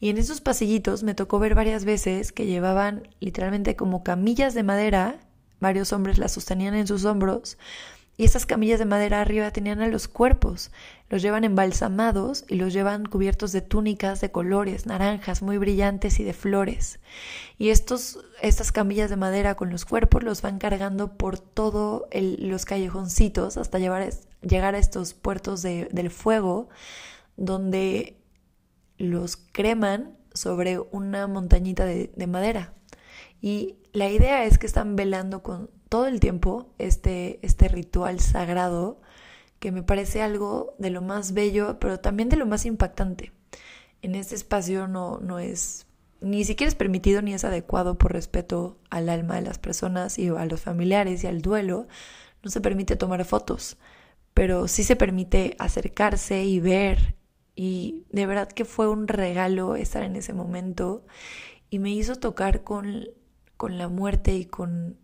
Y 0.00 0.08
en 0.08 0.18
esos 0.18 0.40
pasillitos 0.40 1.04
me 1.04 1.14
tocó 1.14 1.38
ver 1.38 1.54
varias 1.54 1.84
veces 1.84 2.32
que 2.32 2.46
llevaban 2.46 3.08
literalmente 3.20 3.76
como 3.76 4.02
camillas 4.02 4.54
de 4.54 4.64
madera, 4.64 5.20
varios 5.60 5.92
hombres 5.92 6.18
las 6.18 6.32
sostenían 6.32 6.74
en 6.74 6.86
sus 6.86 7.04
hombros, 7.04 7.56
y 8.16 8.24
esas 8.24 8.46
camillas 8.46 8.78
de 8.78 8.84
madera 8.84 9.20
arriba 9.20 9.50
tenían 9.50 9.80
a 9.80 9.88
los 9.88 10.06
cuerpos. 10.06 10.70
Los 11.08 11.20
llevan 11.20 11.42
embalsamados 11.42 12.44
y 12.48 12.54
los 12.54 12.72
llevan 12.72 13.06
cubiertos 13.06 13.50
de 13.50 13.60
túnicas 13.60 14.20
de 14.20 14.30
colores, 14.30 14.86
naranjas, 14.86 15.42
muy 15.42 15.58
brillantes 15.58 16.20
y 16.20 16.24
de 16.24 16.32
flores. 16.32 17.00
Y 17.58 17.70
estos, 17.70 18.24
estas 18.40 18.70
camillas 18.70 19.10
de 19.10 19.16
madera 19.16 19.56
con 19.56 19.70
los 19.70 19.84
cuerpos 19.84 20.22
los 20.22 20.42
van 20.42 20.58
cargando 20.58 21.16
por 21.16 21.40
todos 21.40 22.02
los 22.12 22.64
callejoncitos 22.64 23.56
hasta 23.56 23.80
llevar, 23.80 24.08
llegar 24.42 24.76
a 24.76 24.78
estos 24.78 25.14
puertos 25.14 25.62
de, 25.62 25.88
del 25.90 26.10
fuego, 26.10 26.68
donde 27.36 28.16
los 28.96 29.36
creman 29.36 30.16
sobre 30.34 30.78
una 30.78 31.26
montañita 31.26 31.84
de, 31.84 32.12
de 32.14 32.26
madera. 32.28 32.74
Y 33.40 33.76
la 33.92 34.08
idea 34.08 34.44
es 34.44 34.58
que 34.58 34.66
están 34.66 34.94
velando 34.94 35.42
con 35.42 35.68
todo 35.94 36.08
el 36.08 36.18
tiempo 36.18 36.74
este, 36.78 37.38
este 37.42 37.68
ritual 37.68 38.18
sagrado 38.18 39.00
que 39.60 39.70
me 39.70 39.84
parece 39.84 40.22
algo 40.22 40.74
de 40.80 40.90
lo 40.90 41.02
más 41.02 41.34
bello, 41.34 41.78
pero 41.78 42.00
también 42.00 42.28
de 42.28 42.34
lo 42.34 42.46
más 42.46 42.66
impactante. 42.66 43.30
En 44.02 44.16
este 44.16 44.34
espacio 44.34 44.88
no, 44.88 45.20
no 45.20 45.38
es 45.38 45.86
ni 46.20 46.44
siquiera 46.44 46.66
es 46.66 46.74
permitido 46.74 47.22
ni 47.22 47.32
es 47.32 47.44
adecuado 47.44 47.96
por 47.96 48.12
respeto 48.12 48.76
al 48.90 49.08
alma 49.08 49.36
de 49.36 49.42
las 49.42 49.60
personas 49.60 50.18
y 50.18 50.30
a 50.30 50.44
los 50.46 50.62
familiares 50.62 51.22
y 51.22 51.28
al 51.28 51.42
duelo. 51.42 51.86
No 52.42 52.50
se 52.50 52.60
permite 52.60 52.96
tomar 52.96 53.24
fotos, 53.24 53.76
pero 54.34 54.66
sí 54.66 54.82
se 54.82 54.96
permite 54.96 55.54
acercarse 55.60 56.42
y 56.42 56.58
ver. 56.58 57.14
Y 57.54 58.02
de 58.10 58.26
verdad 58.26 58.48
que 58.48 58.64
fue 58.64 58.88
un 58.88 59.06
regalo 59.06 59.76
estar 59.76 60.02
en 60.02 60.16
ese 60.16 60.32
momento 60.32 61.06
y 61.70 61.78
me 61.78 61.92
hizo 61.92 62.16
tocar 62.16 62.64
con, 62.64 63.04
con 63.56 63.78
la 63.78 63.86
muerte 63.86 64.34
y 64.34 64.46
con 64.46 65.03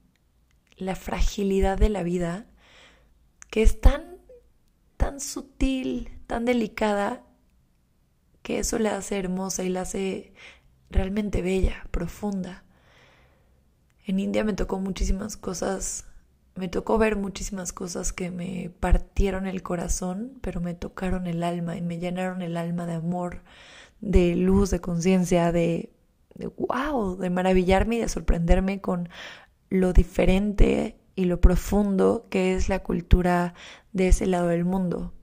la 0.81 0.97
fragilidad 0.97 1.79
de 1.79 1.89
la 1.89 2.03
vida, 2.03 2.47
que 3.51 3.63
es 3.63 3.81
tan, 3.81 4.03
tan 4.97 5.21
sutil, 5.21 6.11
tan 6.27 6.45
delicada, 6.45 7.25
que 8.43 8.59
eso 8.59 8.79
la 8.79 8.97
hace 8.97 9.19
hermosa 9.19 9.65
y 9.65 9.69
la 9.69 9.83
hace 9.83 10.33
realmente 10.91 11.43
bella, 11.43 11.87
profunda. 11.91 12.65
En 14.07 14.19
India 14.19 14.45
me 14.45 14.55
tocó 14.55 14.81
muchísimas 14.81 15.37
cosas, 15.37 16.07
me 16.57 16.69
tocó 16.69 16.99
ver 16.99 17.17
muchísimas 17.17 17.73
cosas 17.73 18.13
que 18.13 18.31
me 18.31 18.71
partieron 18.81 19.47
el 19.47 19.63
corazón, 19.63 20.39
pero 20.41 20.61
me 20.61 20.75
tocaron 20.75 21.27
el 21.27 21.43
alma 21.43 21.77
y 21.77 21.83
me 21.83 21.99
llenaron 21.99 22.43
el 22.43 22.57
alma 22.57 22.87
de 22.87 22.95
amor, 22.95 23.43
de 24.01 24.35
luz, 24.35 24.71
de 24.71 24.81
conciencia, 24.81 25.53
de, 25.53 25.93
de 26.35 26.47
wow, 26.49 27.17
de 27.17 27.31
maravillarme 27.31 27.97
y 27.97 28.01
de 28.01 28.09
sorprenderme 28.09 28.81
con 28.81 29.09
lo 29.71 29.93
diferente 29.93 30.99
y 31.15 31.25
lo 31.25 31.41
profundo 31.41 32.27
que 32.29 32.55
es 32.55 32.69
la 32.69 32.81
cultura 32.81 33.55
de 33.93 34.09
ese 34.09 34.27
lado 34.27 34.49
del 34.49 34.65
mundo. 34.65 35.15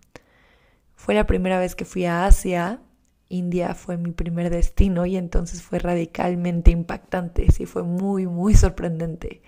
Fue 0.96 1.14
la 1.14 1.28
primera 1.28 1.60
vez 1.60 1.76
que 1.76 1.86
fui 1.86 2.06
a 2.06 2.26
Asia, 2.26 2.82
India 3.30 3.76
fue 3.76 3.98
mi 3.98 4.12
primer 4.12 4.50
destino 4.50 5.06
y 5.06 5.18
entonces 5.18 5.62
fue 5.62 5.80
radicalmente 5.80 6.72
impactante, 6.72 7.52
sí 7.52 7.66
fue 7.66 7.84
muy, 7.84 8.26
muy 8.26 8.56
sorprendente. 8.56 9.42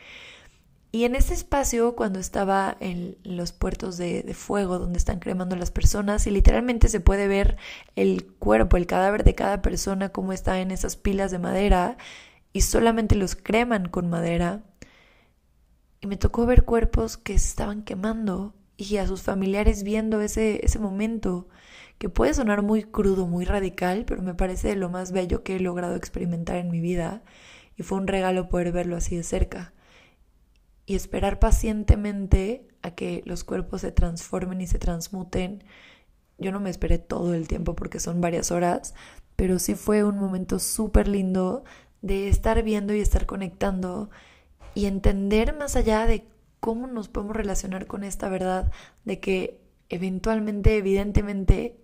Y 0.92 1.04
en 1.04 1.16
ese 1.16 1.36
espacio, 1.36 1.96
cuando 1.96 2.20
estaba 2.20 2.76
en 2.80 3.18
los 3.24 3.52
puertos 3.52 3.98
de, 3.98 4.24
de, 4.24 4.34
fuego 4.34 4.80
donde 4.80 4.98
están 4.98 5.20
cremando 5.20 5.56
las 5.56 5.70
personas, 5.70 6.26
y 6.26 6.32
literalmente 6.32 6.88
se 6.88 7.00
puede 7.00 7.28
ver 7.28 7.58
el 7.96 8.26
cuerpo, 8.26 8.76
el 8.76 8.88
cadáver 8.88 9.24
de 9.24 9.36
cada 9.36 9.62
persona, 9.62 10.10
como 10.10 10.34
está 10.34 10.60
en 10.62 10.72
esas 10.72 10.96
pilas 10.96 11.30
de 11.30 11.38
madera, 11.38 11.98
y 12.54 12.62
solamente 12.62 13.16
los 13.16 13.36
creman 13.36 13.88
con 13.88 14.10
madera, 14.10 14.64
y 16.02 16.08
me 16.08 16.18
tocó 16.18 16.46
ver 16.46 16.66
cuerpos 16.66 17.18
que 17.18 17.38
se 17.38 17.48
estaban 17.48 17.84
quemando 17.84 18.56
y 18.78 18.98
a 18.98 19.08
sus 19.08 19.22
familiares 19.22 19.84
viendo 19.84 20.22
ese, 20.22 20.66
ese 20.66 20.80
momento, 20.80 21.48
que 21.98 22.08
puede 22.08 22.34
sonar 22.34 22.62
muy 22.62 22.84
crudo, 22.84 23.28
muy 23.28 23.44
radical, 23.44 24.06
pero 24.06 24.22
me 24.22 24.34
parece 24.34 24.76
lo 24.76 24.90
más 24.90 25.12
bello 25.12 25.44
que 25.44 25.58
he 25.58 25.60
logrado 25.60 25.96
experimentar 25.96 26.56
en 26.56 26.72
mi 26.72 26.80
vida 26.80 27.24
y 27.76 27.84
fue 27.84 27.98
un 27.98 28.08
regalo 28.08 28.48
poder 28.48 28.72
verlo 28.72 28.96
así 28.96 29.18
de 29.18 29.24
cerca 29.24 29.74
y 30.86 30.96
esperar 30.96 31.40
pacientemente 31.40 32.68
a 32.82 32.92
que 32.92 33.22
los 33.26 33.44
cuerpos 33.44 33.82
se 33.82 33.92
transformen 33.92 34.60
y 34.62 34.68
se 34.68 34.80
transmuten. 34.80 35.64
Yo 36.38 36.52
no 36.52 36.60
me 36.60 36.70
esperé 36.70 36.98
todo 36.98 37.34
el 37.34 37.48
tiempo 37.48 37.76
porque 37.76 38.00
son 38.00 38.22
varias 38.22 38.50
horas, 38.52 38.96
pero 39.36 39.60
sí 39.60 39.76
fue 39.76 40.04
un 40.04 40.18
momento 40.18 40.58
súper 40.58 41.08
lindo 41.08 41.64
de 42.02 42.28
estar 42.30 42.64
viendo 42.64 42.94
y 42.94 43.02
estar 43.02 43.26
conectando 43.26 44.10
y 44.80 44.86
entender 44.86 45.54
más 45.54 45.76
allá 45.76 46.06
de 46.06 46.26
cómo 46.62 46.88
nos 46.88 47.10
podemos 47.10 47.36
relacionar 47.36 47.86
con 47.86 48.06
esta 48.06 48.30
verdad 48.30 48.72
de 49.04 49.20
que 49.20 49.60
eventualmente, 49.89 50.78
evidentemente, 50.78 51.76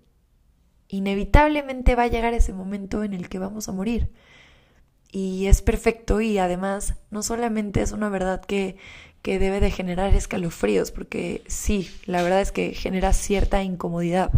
inevitablemente 0.87 1.95
va 1.95 2.03
a 2.03 2.07
llegar 2.07 2.33
ese 2.33 2.53
momento 2.53 3.03
en 3.03 3.13
el 3.13 3.27
que 3.27 3.37
vamos 3.37 3.67
a 3.67 3.73
morir. 3.73 4.13
Y 5.11 5.47
es 5.47 5.61
perfecto 5.61 6.21
y 6.21 6.37
además 6.37 6.95
no 7.11 7.21
solamente 7.21 7.81
es 7.81 7.91
una 7.91 8.07
verdad 8.07 8.39
que, 8.39 8.77
que 9.21 9.39
debe 9.39 9.59
de 9.59 9.71
generar 9.71 10.15
escalofríos, 10.15 10.91
porque 10.91 11.43
sí, 11.47 11.89
la 12.05 12.23
verdad 12.23 12.39
es 12.39 12.53
que 12.53 12.73
genera 12.73 13.11
cierta 13.11 13.61
incomodidad, 13.61 14.31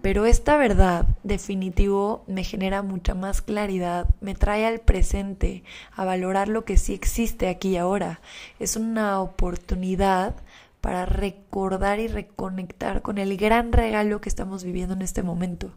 pero 0.00 0.26
esta 0.26 0.56
verdad 0.56 1.06
definitivo 1.24 2.24
me 2.28 2.44
genera 2.44 2.82
mucha 2.82 3.14
más 3.14 3.42
claridad, 3.42 4.06
me 4.20 4.34
trae 4.34 4.64
al 4.66 4.80
presente, 4.80 5.64
a 5.92 6.04
valorar 6.04 6.48
lo 6.48 6.64
que 6.64 6.76
sí 6.76 6.94
existe 6.94 7.48
aquí 7.48 7.70
y 7.70 7.76
ahora. 7.76 8.20
Es 8.60 8.76
una 8.76 9.20
oportunidad 9.20 10.36
para 10.80 11.04
recordar 11.04 11.98
y 11.98 12.06
reconectar 12.06 13.02
con 13.02 13.18
el 13.18 13.36
gran 13.36 13.72
regalo 13.72 14.20
que 14.20 14.28
estamos 14.28 14.62
viviendo 14.62 14.94
en 14.94 15.02
este 15.02 15.22
momento. 15.22 15.76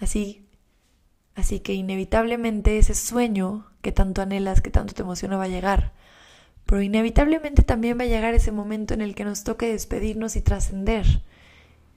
Así, 0.00 0.46
así 1.34 1.60
que 1.60 1.72
inevitablemente 1.72 2.78
ese 2.78 2.94
sueño 2.94 3.66
que 3.80 3.92
tanto 3.92 4.20
anhelas, 4.20 4.60
que 4.60 4.70
tanto 4.70 4.92
te 4.92 5.02
emociona 5.02 5.38
va 5.38 5.44
a 5.44 5.48
llegar. 5.48 5.92
Pero 6.66 6.82
inevitablemente 6.82 7.62
también 7.62 7.98
va 7.98 8.04
a 8.04 8.08
llegar 8.08 8.34
ese 8.34 8.52
momento 8.52 8.92
en 8.92 9.00
el 9.00 9.14
que 9.14 9.24
nos 9.24 9.44
toque 9.44 9.72
despedirnos 9.72 10.36
y 10.36 10.42
trascender 10.42 11.22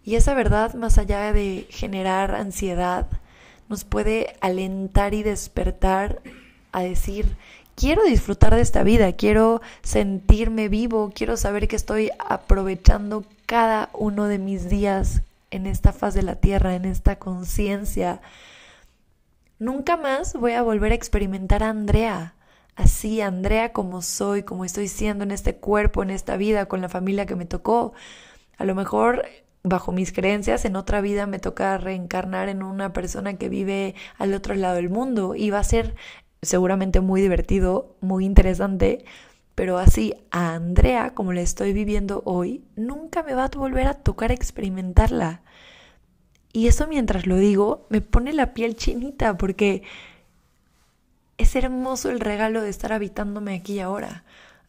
y 0.05 0.15
esa 0.15 0.33
verdad, 0.33 0.73
más 0.73 0.97
allá 0.97 1.31
de 1.31 1.67
generar 1.69 2.35
ansiedad, 2.35 3.07
nos 3.69 3.83
puede 3.85 4.35
alentar 4.41 5.13
y 5.13 5.23
despertar 5.23 6.21
a 6.71 6.81
decir, 6.81 7.37
quiero 7.75 8.03
disfrutar 8.03 8.53
de 8.53 8.61
esta 8.61 8.83
vida, 8.83 9.13
quiero 9.13 9.61
sentirme 9.81 10.67
vivo, 10.67 11.11
quiero 11.15 11.37
saber 11.37 11.67
que 11.67 11.75
estoy 11.75 12.11
aprovechando 12.19 13.23
cada 13.45 13.89
uno 13.93 14.27
de 14.27 14.39
mis 14.39 14.69
días 14.69 15.21
en 15.51 15.67
esta 15.67 15.93
faz 15.93 16.13
de 16.13 16.23
la 16.23 16.35
tierra, 16.35 16.75
en 16.75 16.85
esta 16.85 17.17
conciencia. 17.17 18.21
Nunca 19.59 19.97
más 19.97 20.33
voy 20.33 20.53
a 20.53 20.63
volver 20.63 20.91
a 20.91 20.95
experimentar 20.95 21.63
a 21.63 21.69
Andrea, 21.69 22.33
así, 22.75 23.21
Andrea 23.21 23.71
como 23.71 24.01
soy, 24.01 24.43
como 24.43 24.65
estoy 24.65 24.87
siendo 24.87 25.23
en 25.23 25.31
este 25.31 25.55
cuerpo, 25.55 26.03
en 26.03 26.09
esta 26.09 26.37
vida, 26.37 26.65
con 26.65 26.81
la 26.81 26.89
familia 26.89 27.25
que 27.25 27.35
me 27.35 27.45
tocó. 27.45 27.93
A 28.57 28.65
lo 28.65 28.75
mejor 28.75 29.25
bajo 29.63 29.91
mis 29.91 30.11
creencias, 30.11 30.65
en 30.65 30.75
otra 30.75 31.01
vida 31.01 31.25
me 31.25 31.39
toca 31.39 31.77
reencarnar 31.77 32.49
en 32.49 32.63
una 32.63 32.93
persona 32.93 33.35
que 33.35 33.49
vive 33.49 33.95
al 34.17 34.33
otro 34.33 34.55
lado 34.55 34.75
del 34.75 34.89
mundo 34.89 35.35
y 35.35 35.49
va 35.49 35.59
a 35.59 35.63
ser 35.63 35.95
seguramente 36.41 36.99
muy 36.99 37.21
divertido, 37.21 37.95
muy 38.01 38.25
interesante, 38.25 39.05
pero 39.55 39.77
así 39.77 40.15
a 40.31 40.53
Andrea, 40.53 41.13
como 41.13 41.31
la 41.31 41.41
estoy 41.41 41.73
viviendo 41.73 42.21
hoy, 42.25 42.63
nunca 42.75 43.23
me 43.23 43.33
va 43.33 43.45
a 43.45 43.49
volver 43.49 43.87
a 43.87 43.93
tocar 43.93 44.31
experimentarla. 44.31 45.41
Y 46.51 46.67
eso 46.67 46.87
mientras 46.87 47.25
lo 47.25 47.37
digo, 47.37 47.87
me 47.89 48.01
pone 48.01 48.33
la 48.33 48.53
piel 48.53 48.75
chinita 48.75 49.37
porque 49.37 49.83
es 51.37 51.55
hermoso 51.55 52.09
el 52.11 52.19
regalo 52.19 52.61
de 52.61 52.69
estar 52.69 52.93
habitándome 52.93 53.55
aquí 53.55 53.79
ahora. 53.79 54.23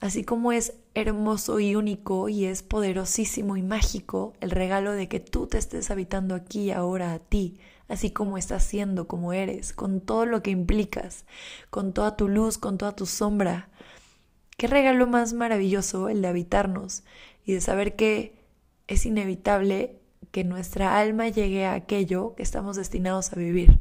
Así 0.05 0.23
como 0.23 0.53
es 0.53 0.75
hermoso 0.93 1.61
y 1.61 1.77
único 1.77 2.29
y 2.29 2.45
es 2.45 2.63
poderosísimo 2.63 3.57
y 3.57 3.63
mágico 3.63 4.35
el 4.43 4.51
regalo 4.51 4.93
de 4.93 5.09
que 5.09 5.19
tú 5.19 5.47
te 5.47 5.57
estés 5.57 5.91
habitando 5.91 6.35
aquí 6.35 6.73
ahora 6.73 7.15
a 7.15 7.21
ti, 7.21 7.59
así 7.89 8.11
como 8.11 8.37
estás 8.37 8.65
siendo, 8.65 9.09
como 9.09 9.33
eres, 9.33 9.73
con 9.73 10.03
todo 10.03 10.27
lo 10.27 10.43
que 10.43 10.51
implicas, 10.51 11.25
con 11.71 11.95
toda 11.95 12.19
tu 12.19 12.29
luz, 12.29 12.59
con 12.59 12.77
toda 12.77 12.95
tu 12.95 13.07
sombra. 13.07 13.71
Qué 14.59 14.67
regalo 14.67 15.07
más 15.07 15.33
maravilloso 15.33 16.11
el 16.11 16.21
de 16.21 16.29
habitarnos 16.29 17.03
y 17.47 17.55
de 17.55 17.63
saber 17.63 17.97
que 17.97 18.45
es 18.89 19.07
inevitable 19.07 20.03
que 20.33 20.45
nuestra 20.45 20.99
alma 20.99 21.31
llegue 21.31 21.65
a 21.65 21.73
aquello 21.73 22.35
que 22.35 22.43
estamos 22.43 22.77
destinados 22.77 23.33
a 23.33 23.37
vivir. 23.37 23.81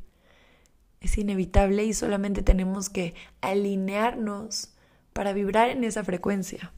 Es 1.02 1.18
inevitable 1.18 1.84
y 1.84 1.92
solamente 1.92 2.44
tenemos 2.44 2.90
que 2.90 3.14
alinearnos 3.42 4.73
para 5.14 5.34
vibrar 5.34 5.70
en 5.70 5.84
esa 5.84 6.04
frecuencia. 6.04 6.72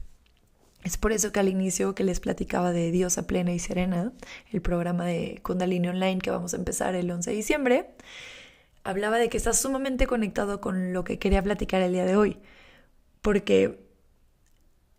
Es 0.84 0.96
por 0.96 1.12
eso 1.12 1.32
que 1.32 1.40
al 1.40 1.48
inicio 1.48 1.94
que 1.94 2.04
les 2.04 2.20
platicaba 2.20 2.70
de 2.72 2.92
Diosa 2.92 3.26
Plena 3.26 3.52
y 3.52 3.58
Serena, 3.58 4.12
el 4.52 4.62
programa 4.62 5.04
de 5.04 5.40
Kundalini 5.42 5.88
Online 5.88 6.20
que 6.20 6.30
vamos 6.30 6.54
a 6.54 6.58
empezar 6.58 6.94
el 6.94 7.10
11 7.10 7.30
de 7.30 7.36
diciembre, 7.36 7.90
hablaba 8.84 9.18
de 9.18 9.28
que 9.28 9.36
está 9.36 9.52
sumamente 9.52 10.06
conectado 10.06 10.60
con 10.60 10.92
lo 10.92 11.02
que 11.02 11.18
quería 11.18 11.42
platicar 11.42 11.82
el 11.82 11.92
día 11.92 12.04
de 12.04 12.16
hoy. 12.16 12.38
Porque 13.20 13.84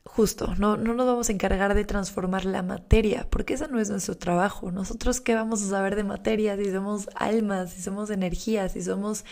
justo, 0.04 0.56
no, 0.58 0.78
no 0.78 0.94
nos 0.94 1.06
vamos 1.06 1.30
a 1.30 1.32
encargar 1.32 1.74
de 1.74 1.86
transformar 1.86 2.46
la 2.46 2.64
materia, 2.64 3.28
porque 3.30 3.54
ese 3.54 3.68
no 3.68 3.80
es 3.80 3.90
nuestro 3.90 4.18
trabajo. 4.18 4.72
Nosotros 4.72 5.22
qué 5.22 5.36
vamos 5.36 5.62
a 5.64 5.70
saber 5.70 5.96
de 5.96 6.04
materia 6.04 6.58
si 6.58 6.72
somos 6.72 7.10
almas, 7.16 7.72
si 7.72 7.82
somos 7.82 8.10
energías, 8.10 8.74
si 8.74 8.82
somos 8.82 9.26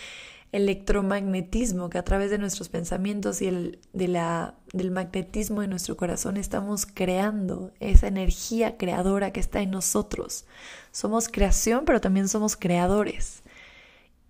electromagnetismo, 0.52 1.90
que 1.90 1.98
a 1.98 2.04
través 2.04 2.32
de 2.32 2.38
nuestros 2.38 2.70
pensamientos 2.70 3.42
y 3.42 3.48
el, 3.48 3.80
de 3.94 4.08
la, 4.08 4.56
del 4.74 4.92
magnetismo 4.92 5.62
de 5.62 5.68
nuestro 5.68 5.98
corazón 5.98 6.38
estamos 6.38 6.86
creando 6.86 7.74
esa 7.80 8.08
energía 8.08 8.78
creadora 8.78 9.32
que 9.32 9.40
está 9.40 9.62
en 9.62 9.72
nosotros. 9.72 10.46
Somos 10.92 11.28
creación, 11.28 11.84
pero 11.86 12.00
también 12.00 12.28
somos 12.28 12.56
creadores. 12.56 13.44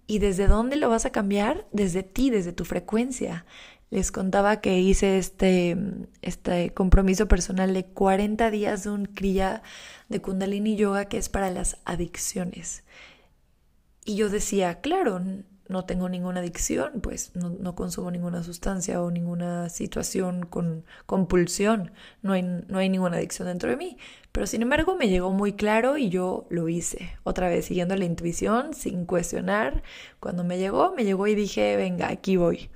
¿Y 0.08 0.20
desde 0.20 0.48
dónde 0.48 0.76
lo 0.76 0.90
vas 0.90 1.06
a 1.06 1.12
cambiar? 1.12 1.68
Desde 1.72 2.04
ti, 2.04 2.30
desde 2.30 2.54
tu 2.54 2.66
frecuencia. 2.66 3.46
Les 3.92 4.12
contaba 4.12 4.62
que 4.62 4.80
hice 4.80 5.18
este, 5.18 5.78
este 6.22 6.74
compromiso 6.74 7.28
personal 7.28 7.74
de 7.74 7.86
40 7.86 8.50
días 8.52 8.84
de 8.84 8.90
un 8.90 9.06
kriya 9.06 9.62
de 10.10 10.22
Kundalini 10.22 10.76
Yoga 10.76 11.06
que 11.06 11.18
es 11.18 11.30
para 11.30 11.52
las 11.52 11.78
adicciones. 11.86 12.84
Y 14.06 14.16
yo 14.16 14.30
decía, 14.30 14.82
claro, 14.82 15.22
no 15.68 15.86
tengo 15.86 16.10
ninguna 16.10 16.42
adicción, 16.42 17.02
pues 17.02 17.32
no, 17.36 17.76
consumo 17.76 18.12
ninguna 18.12 18.44
sustancia 18.44 19.02
o 19.02 19.10
ninguna 19.10 19.70
situación 19.70 20.46
con 20.46 20.86
compulsión, 21.06 21.92
no 22.22 22.34
hay, 22.34 22.44
no 22.44 22.78
hay 22.78 22.90
ninguna 22.90 23.18
adicción 23.18 23.48
dentro 23.48 23.70
de 23.70 23.78
mí. 23.78 23.98
Pero 24.32 24.48
sin 24.48 24.62
embargo 24.62 24.96
me 24.96 25.08
llegó 25.10 25.32
muy 25.32 25.54
claro 25.54 25.98
y 25.98 26.10
yo 26.10 26.46
lo 26.50 26.70
hice, 26.70 27.18
otra 27.24 27.50
vez 27.50 27.66
siguiendo 27.66 27.96
la 27.96 28.06
intuición, 28.06 28.74
sin 28.74 29.06
cuestionar. 29.06 29.82
Cuando 30.20 30.44
me 30.44 30.58
llegó, 30.58 30.94
me 30.94 31.04
llegó 31.04 31.26
y 31.28 31.36
dije, 31.36 31.76
venga, 31.78 32.10
aquí 32.10 32.38
voy. 32.38 32.70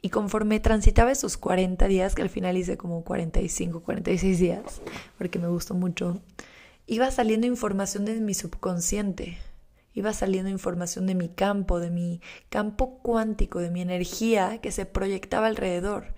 Y 0.00 0.10
conforme 0.10 0.60
transitaba 0.60 1.12
esos 1.12 1.36
40 1.36 1.88
días, 1.88 2.14
que 2.14 2.22
al 2.22 2.30
final 2.30 2.56
hice 2.56 2.76
como 2.76 3.04
45, 3.04 3.82
46 3.82 4.38
días, 4.38 4.82
porque 5.18 5.38
me 5.38 5.48
gustó 5.48 5.74
mucho, 5.74 6.20
iba 6.86 7.10
saliendo 7.10 7.46
información 7.46 8.04
de 8.04 8.20
mi 8.20 8.34
subconsciente 8.34 9.38
iba 9.94 10.12
saliendo 10.12 10.50
información 10.50 11.06
de 11.06 11.14
mi 11.14 11.28
campo, 11.28 11.80
de 11.80 11.90
mi 11.90 12.20
campo 12.50 12.98
cuántico, 12.98 13.60
de 13.60 13.70
mi 13.70 13.80
energía 13.80 14.58
que 14.60 14.72
se 14.72 14.86
proyectaba 14.86 15.46
alrededor. 15.46 16.14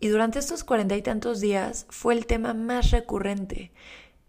Y 0.00 0.08
durante 0.08 0.40
estos 0.40 0.64
cuarenta 0.64 0.96
y 0.96 1.02
tantos 1.02 1.40
días 1.40 1.86
fue 1.88 2.14
el 2.14 2.26
tema 2.26 2.54
más 2.54 2.90
recurrente, 2.90 3.70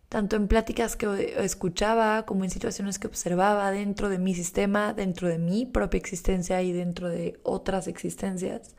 tanto 0.08 0.36
en 0.36 0.48
pláticas 0.48 0.96
que 0.96 1.34
escuchaba 1.40 2.28
como 2.28 2.44
en 2.44 2.52
situaciones 2.52 3.00
que 3.00 3.08
observaba 3.08 3.72
dentro 3.72 4.10
de 4.10 4.20
mi 4.20 4.36
sistema, 4.36 4.94
dentro 4.94 5.28
de 5.28 5.40
mi 5.40 5.66
propia 5.66 5.98
existencia 5.98 6.62
y 6.62 6.72
dentro 6.72 7.10
de 7.10 7.40
otras 7.42 7.88
existencias. 7.88 8.76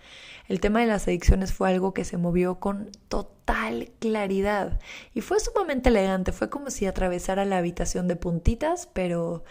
El 0.47 0.61
tema 0.61 0.81
de 0.81 0.87
las 0.87 1.09
adicciones 1.09 1.53
fue 1.53 1.71
algo 1.71 1.93
que 1.93 2.05
se 2.05 2.19
movió 2.19 2.61
con 2.61 2.91
total 3.09 3.91
claridad 3.99 4.79
y 5.13 5.23
fue 5.23 5.41
sumamente 5.41 5.89
elegante, 5.89 6.31
fue 6.31 6.51
como 6.51 6.71
si 6.71 6.87
atravesara 6.87 7.45
la 7.45 7.59
habitación 7.59 8.07
de 8.07 8.15
puntitas, 8.15 8.89
pero 8.93 9.43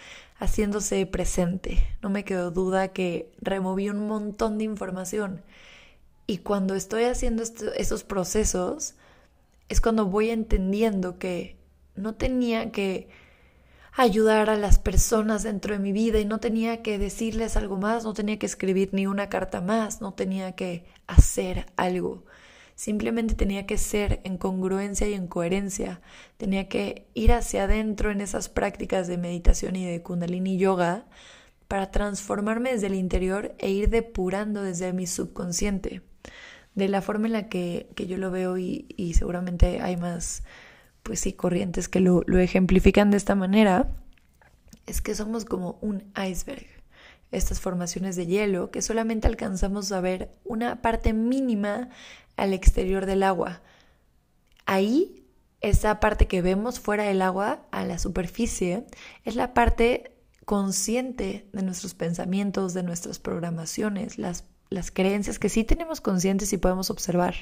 haciéndose 0.43 1.05
presente. 1.05 1.79
No 2.01 2.09
me 2.09 2.23
quedó 2.23 2.51
duda 2.51 2.89
que 2.89 3.31
removí 3.41 3.89
un 3.89 4.07
montón 4.07 4.57
de 4.57 4.65
información. 4.65 5.41
Y 6.27 6.39
cuando 6.39 6.75
estoy 6.75 7.05
haciendo 7.05 7.43
esos 7.43 8.03
procesos, 8.03 8.95
es 9.69 9.81
cuando 9.81 10.05
voy 10.05 10.29
entendiendo 10.29 11.17
que 11.17 11.57
no 11.95 12.15
tenía 12.15 12.71
que 12.71 13.09
ayudar 13.95 14.49
a 14.49 14.57
las 14.57 14.79
personas 14.79 15.43
dentro 15.43 15.73
de 15.73 15.79
mi 15.79 15.91
vida 15.91 16.19
y 16.19 16.25
no 16.25 16.39
tenía 16.39 16.81
que 16.81 16.97
decirles 16.97 17.55
algo 17.57 17.77
más, 17.77 18.03
no 18.03 18.13
tenía 18.13 18.39
que 18.39 18.45
escribir 18.45 18.89
ni 18.91 19.05
una 19.05 19.29
carta 19.29 19.61
más, 19.61 20.01
no 20.01 20.13
tenía 20.13 20.53
que 20.53 20.85
hacer 21.07 21.67
algo. 21.75 22.25
Simplemente 22.75 23.35
tenía 23.35 23.65
que 23.65 23.77
ser 23.77 24.19
en 24.23 24.37
congruencia 24.37 25.07
y 25.07 25.13
en 25.13 25.27
coherencia. 25.27 26.01
Tenía 26.37 26.67
que 26.67 27.07
ir 27.13 27.31
hacia 27.31 27.65
adentro 27.65 28.11
en 28.11 28.21
esas 28.21 28.49
prácticas 28.49 29.07
de 29.07 29.17
meditación 29.17 29.75
y 29.75 29.85
de 29.85 30.01
kundalini 30.01 30.57
yoga 30.57 31.05
para 31.67 31.91
transformarme 31.91 32.71
desde 32.71 32.87
el 32.87 32.95
interior 32.95 33.55
e 33.59 33.69
ir 33.69 33.89
depurando 33.89 34.63
desde 34.63 34.91
mi 34.93 35.07
subconsciente. 35.07 36.01
De 36.75 36.87
la 36.87 37.01
forma 37.01 37.27
en 37.27 37.33
la 37.33 37.49
que, 37.49 37.87
yo 37.95 38.17
lo 38.17 38.31
veo 38.31 38.57
y, 38.57 39.13
seguramente 39.15 39.79
hay 39.81 39.95
más, 39.95 40.43
pues 41.03 41.19
sí, 41.19 41.33
corrientes 41.33 41.87
que 41.87 41.99
lo, 41.99 42.23
lo 42.25 42.39
ejemplifican 42.39 43.11
de 43.11 43.17
esta 43.17 43.35
manera, 43.35 43.91
es 44.87 45.01
que 45.01 45.15
somos 45.15 45.45
como 45.45 45.77
un 45.81 46.03
iceberg 46.17 46.65
estas 47.33 47.59
formaciones 47.59 48.15
de 48.15 48.27
hielo 48.27 48.69
que 48.69 48.81
solamente 48.81 49.27
alcanzamos 49.27 49.91
a 49.91 50.01
ver 50.01 50.29
una 50.45 50.81
parte 50.81 51.13
mínima 51.13 51.89
al 52.37 52.53
exterior 52.53 53.05
del 53.05 53.23
agua. 53.23 53.61
Ahí, 54.65 55.25
esa 55.61 55.99
parte 55.99 56.27
que 56.27 56.41
vemos 56.41 56.79
fuera 56.79 57.03
del 57.03 57.21
agua, 57.21 57.65
a 57.71 57.85
la 57.85 57.99
superficie, 57.99 58.85
es 59.23 59.35
la 59.35 59.53
parte 59.53 60.15
consciente 60.45 61.47
de 61.53 61.63
nuestros 61.63 61.93
pensamientos, 61.93 62.73
de 62.73 62.83
nuestras 62.83 63.19
programaciones, 63.19 64.17
las, 64.17 64.45
las 64.69 64.91
creencias 64.91 65.39
que 65.39 65.49
sí 65.49 65.63
tenemos 65.63 66.01
conscientes 66.01 66.51
y 66.53 66.57
podemos 66.57 66.89
observar. 66.89 67.35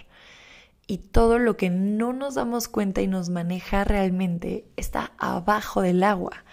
Y 0.88 0.98
todo 0.98 1.40
lo 1.40 1.58
que 1.58 1.70
no 1.70 2.14
nos 2.14 2.36
damos 2.36 2.68
cuenta 2.68 3.02
y 3.02 3.08
nos 3.08 3.30
maneja 3.30 3.84
realmente 3.84 4.66
está 4.76 5.14
abajo 5.18 5.82
del 5.82 6.04
agua. 6.04 6.44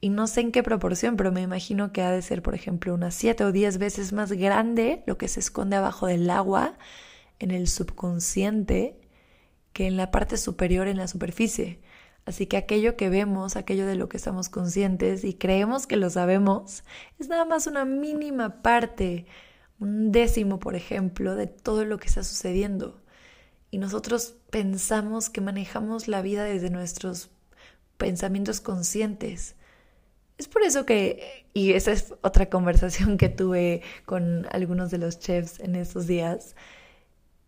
Y 0.00 0.10
no 0.10 0.26
sé 0.26 0.42
en 0.42 0.52
qué 0.52 0.62
proporción, 0.62 1.16
pero 1.16 1.32
me 1.32 1.42
imagino 1.42 1.92
que 1.92 2.02
ha 2.02 2.10
de 2.10 2.22
ser, 2.22 2.42
por 2.42 2.54
ejemplo, 2.54 2.94
unas 2.94 3.14
siete 3.14 3.44
o 3.44 3.52
diez 3.52 3.78
veces 3.78 4.12
más 4.12 4.32
grande 4.32 5.02
lo 5.06 5.16
que 5.16 5.28
se 5.28 5.40
esconde 5.40 5.76
abajo 5.76 6.06
del 6.06 6.28
agua 6.30 6.76
en 7.38 7.50
el 7.50 7.68
subconsciente 7.68 9.00
que 9.72 9.86
en 9.86 9.96
la 9.96 10.10
parte 10.10 10.36
superior, 10.36 10.86
en 10.88 10.98
la 10.98 11.08
superficie. 11.08 11.80
Así 12.26 12.46
que 12.46 12.56
aquello 12.56 12.96
que 12.96 13.10
vemos, 13.10 13.56
aquello 13.56 13.86
de 13.86 13.96
lo 13.96 14.08
que 14.08 14.16
estamos 14.16 14.48
conscientes 14.48 15.24
y 15.24 15.34
creemos 15.34 15.86
que 15.86 15.96
lo 15.96 16.08
sabemos, 16.08 16.84
es 17.18 17.28
nada 17.28 17.44
más 17.44 17.66
una 17.66 17.84
mínima 17.84 18.62
parte, 18.62 19.26
un 19.78 20.10
décimo, 20.10 20.58
por 20.58 20.74
ejemplo, 20.74 21.34
de 21.34 21.46
todo 21.46 21.84
lo 21.84 21.98
que 21.98 22.08
está 22.08 22.24
sucediendo. 22.24 23.02
Y 23.70 23.78
nosotros 23.78 24.36
pensamos 24.50 25.28
que 25.28 25.40
manejamos 25.40 26.08
la 26.08 26.22
vida 26.22 26.44
desde 26.44 26.70
nuestros 26.70 27.30
pensamientos 27.98 28.60
conscientes. 28.60 29.56
Es 30.38 30.48
por 30.48 30.62
eso 30.62 30.86
que, 30.86 31.46
y 31.52 31.72
esa 31.72 31.92
es 31.92 32.14
otra 32.22 32.48
conversación 32.48 33.18
que 33.18 33.28
tuve 33.28 33.82
con 34.06 34.46
algunos 34.50 34.90
de 34.90 34.98
los 34.98 35.18
chefs 35.18 35.60
en 35.60 35.76
estos 35.76 36.06
días, 36.06 36.56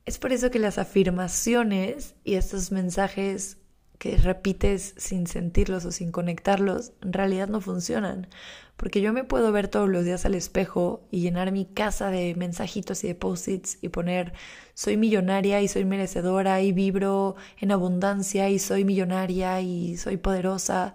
es 0.06 0.18
por 0.18 0.32
eso 0.32 0.50
que 0.50 0.60
las 0.60 0.78
afirmaciones 0.78 2.14
y 2.24 2.34
estos 2.34 2.70
mensajes 2.70 3.58
que 3.98 4.16
repites 4.16 4.94
sin 4.98 5.26
sentirlos 5.26 5.84
o 5.84 5.90
sin 5.90 6.12
conectarlos, 6.12 6.92
en 7.02 7.12
realidad 7.12 7.48
no 7.48 7.60
funcionan. 7.60 8.28
Porque 8.76 9.00
yo 9.00 9.12
me 9.12 9.24
puedo 9.24 9.50
ver 9.52 9.68
todos 9.68 9.88
los 9.88 10.04
días 10.04 10.24
al 10.24 10.34
espejo 10.34 11.06
y 11.10 11.22
llenar 11.22 11.50
mi 11.50 11.64
casa 11.64 12.10
de 12.10 12.34
mensajitos 12.36 13.02
y 13.04 13.08
de 13.08 13.62
y 13.80 13.88
poner 13.88 14.32
soy 14.74 14.96
millonaria 14.96 15.60
y 15.62 15.68
soy 15.68 15.84
merecedora 15.84 16.60
y 16.60 16.72
vibro 16.72 17.36
en 17.58 17.72
abundancia 17.72 18.48
y 18.50 18.58
soy 18.58 18.84
millonaria 18.84 19.60
y 19.60 19.96
soy 19.96 20.18
poderosa. 20.18 20.94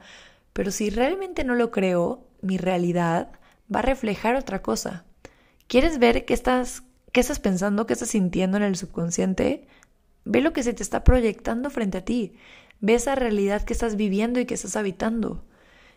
Pero 0.53 0.71
si 0.71 0.89
realmente 0.89 1.43
no 1.43 1.55
lo 1.55 1.71
creo, 1.71 2.27
mi 2.41 2.57
realidad 2.57 3.31
va 3.73 3.79
a 3.79 3.83
reflejar 3.83 4.35
otra 4.35 4.61
cosa. 4.61 5.05
¿Quieres 5.67 5.97
ver 5.99 6.25
que 6.25 6.33
estás 6.33 6.83
qué 7.11 7.19
estás 7.21 7.39
pensando, 7.39 7.85
qué 7.85 7.93
estás 7.93 8.09
sintiendo 8.09 8.57
en 8.57 8.63
el 8.63 8.75
subconsciente, 8.75 9.67
ve 10.25 10.41
lo 10.41 10.53
que 10.53 10.63
se 10.63 10.73
te 10.73 10.83
está 10.83 11.03
proyectando 11.03 11.69
frente 11.69 11.99
a 11.99 12.05
ti, 12.05 12.35
ve 12.79 12.95
esa 12.95 13.15
realidad 13.15 13.63
que 13.63 13.73
estás 13.73 13.95
viviendo 13.95 14.39
y 14.39 14.45
que 14.45 14.53
estás 14.53 14.75
habitando. 14.75 15.43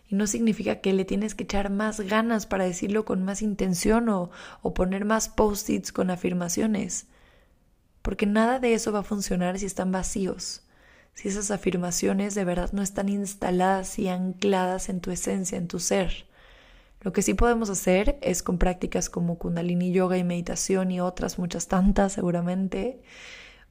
Y 0.08 0.16
no 0.16 0.26
significa 0.26 0.80
que 0.80 0.92
le 0.92 1.04
tienes 1.04 1.34
que 1.34 1.44
echar 1.44 1.70
más 1.70 2.00
ganas 2.00 2.46
para 2.46 2.64
decirlo 2.64 3.04
con 3.04 3.24
más 3.24 3.40
intención 3.40 4.08
o, 4.08 4.30
o 4.62 4.74
poner 4.74 5.04
más 5.04 5.28
post-its 5.28 5.92
con 5.92 6.10
afirmaciones. 6.10 7.06
Porque 8.02 8.26
nada 8.26 8.58
de 8.58 8.74
eso 8.74 8.92
va 8.92 8.98
a 8.98 9.04
funcionar 9.04 9.58
si 9.58 9.64
están 9.64 9.92
vacíos, 9.92 10.62
si 11.14 11.28
esas 11.28 11.50
afirmaciones 11.50 12.34
de 12.34 12.44
verdad 12.44 12.70
no 12.72 12.82
están 12.82 13.08
instaladas 13.08 13.98
y 13.98 14.08
ancladas 14.08 14.90
en 14.90 15.00
tu 15.00 15.10
esencia, 15.10 15.56
en 15.56 15.68
tu 15.68 15.78
ser. 15.78 16.26
Lo 17.04 17.12
que 17.12 17.20
sí 17.20 17.34
podemos 17.34 17.68
hacer 17.68 18.18
es 18.22 18.42
con 18.42 18.56
prácticas 18.56 19.10
como 19.10 19.36
kundalini 19.36 19.92
yoga 19.92 20.16
y 20.16 20.24
meditación 20.24 20.90
y 20.90 21.02
otras 21.02 21.38
muchas 21.38 21.68
tantas 21.68 22.14
seguramente, 22.14 23.02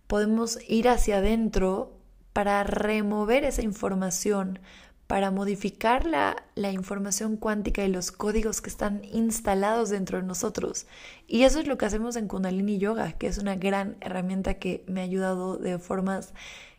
podemos 0.06 0.60
ir 0.70 0.88
hacia 0.88 1.18
adentro 1.18 1.98
para 2.32 2.64
remover 2.64 3.44
esa 3.44 3.64
información, 3.64 4.60
para 5.08 5.32
modificar 5.32 6.06
la, 6.06 6.44
la, 6.54 6.72
información 6.72 7.36
cuántica 7.38 7.84
y 7.84 7.88
los 7.88 8.12
códigos 8.12 8.62
que 8.62 8.70
están 8.70 9.04
instalados 9.06 9.90
dentro 9.90 10.20
de 10.20 10.28
nosotros. 10.28 10.86
Y 11.26 11.42
eso 11.42 11.60
es 11.60 11.66
lo 11.66 11.80
que 11.80 11.88
hacemos 11.88 12.16
en 12.16 12.28
Kundalini 12.28 12.78
Yoga, 12.78 13.14
que 13.14 13.26
es 13.26 13.40
una 13.40 13.56
gran 13.56 13.98
herramienta 14.02 14.56
que 14.56 14.84
me 14.88 15.02
ha 15.02 15.06
ayudado 15.06 15.58
de 15.58 15.80
formas 15.80 16.36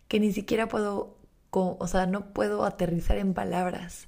que 0.06 0.20
ni 0.20 0.32
siquiera 0.32 0.68
puedo, 0.68 1.18
o 1.50 1.88
sea, 1.88 2.06
no 2.06 2.32
puedo 2.32 2.64
aterrizar 2.64 3.18
en 3.18 3.34
palabras. 3.34 4.06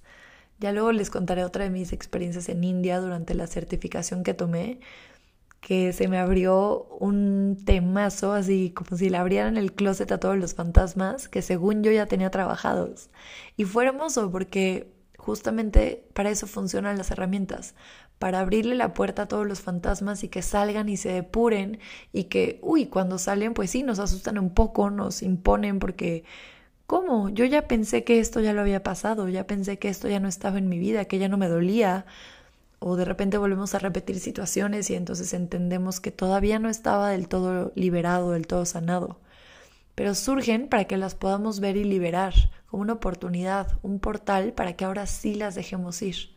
Ya 0.58 0.72
luego 0.72 0.92
les 0.92 1.10
contaré 1.10 1.44
otra 1.44 1.64
de 1.64 1.70
mis 1.70 1.92
experiencias 1.92 2.48
en 2.48 2.64
India 2.64 3.00
durante 3.00 3.34
la 3.34 3.46
certificación 3.46 4.22
que 4.22 4.34
tomé, 4.34 4.80
que 5.60 5.92
se 5.92 6.08
me 6.08 6.18
abrió 6.18 6.84
un 7.00 7.58
temazo, 7.64 8.32
así 8.32 8.70
como 8.70 8.96
si 8.96 9.10
le 9.10 9.18
abrieran 9.18 9.56
el 9.56 9.72
closet 9.74 10.12
a 10.12 10.20
todos 10.20 10.36
los 10.38 10.54
fantasmas 10.54 11.28
que 11.28 11.42
según 11.42 11.82
yo 11.82 11.90
ya 11.92 12.06
tenía 12.06 12.30
trabajados. 12.30 13.10
Y 13.56 13.64
fue 13.64 13.86
hermoso 13.86 14.30
porque 14.30 14.92
justamente 15.18 16.08
para 16.14 16.30
eso 16.30 16.46
funcionan 16.46 16.96
las 16.98 17.10
herramientas, 17.10 17.74
para 18.18 18.40
abrirle 18.40 18.76
la 18.76 18.94
puerta 18.94 19.22
a 19.22 19.28
todos 19.28 19.46
los 19.46 19.60
fantasmas 19.60 20.24
y 20.24 20.28
que 20.28 20.40
salgan 20.42 20.88
y 20.88 20.96
se 20.96 21.10
depuren 21.10 21.80
y 22.12 22.24
que, 22.24 22.60
uy, 22.62 22.86
cuando 22.86 23.18
salen, 23.18 23.52
pues 23.52 23.70
sí, 23.70 23.82
nos 23.82 23.98
asustan 23.98 24.38
un 24.38 24.54
poco, 24.54 24.90
nos 24.90 25.22
imponen 25.22 25.78
porque, 25.80 26.24
¿cómo? 26.86 27.28
Yo 27.30 27.44
ya 27.44 27.68
pensé 27.68 28.04
que 28.04 28.20
esto 28.20 28.40
ya 28.40 28.52
lo 28.52 28.60
había 28.60 28.82
pasado, 28.82 29.28
ya 29.28 29.46
pensé 29.46 29.78
que 29.78 29.88
esto 29.88 30.08
ya 30.08 30.20
no 30.20 30.28
estaba 30.28 30.58
en 30.58 30.68
mi 30.68 30.78
vida, 30.78 31.04
que 31.06 31.18
ya 31.18 31.28
no 31.28 31.36
me 31.36 31.48
dolía, 31.48 32.06
o 32.78 32.96
de 32.96 33.04
repente 33.04 33.38
volvemos 33.38 33.74
a 33.74 33.78
repetir 33.78 34.20
situaciones 34.20 34.90
y 34.90 34.94
entonces 34.94 35.32
entendemos 35.32 36.00
que 36.00 36.10
todavía 36.12 36.58
no 36.58 36.68
estaba 36.68 37.10
del 37.10 37.28
todo 37.28 37.72
liberado, 37.74 38.32
del 38.32 38.46
todo 38.46 38.64
sanado. 38.64 39.18
Pero 39.94 40.14
surgen 40.14 40.68
para 40.68 40.84
que 40.84 40.98
las 40.98 41.14
podamos 41.14 41.60
ver 41.60 41.76
y 41.76 41.84
liberar 41.84 42.34
como 42.66 42.82
una 42.82 42.94
oportunidad, 42.94 43.78
un 43.82 43.98
portal 43.98 44.52
para 44.52 44.74
que 44.74 44.84
ahora 44.84 45.06
sí 45.06 45.34
las 45.34 45.54
dejemos 45.54 46.02
ir. 46.02 46.36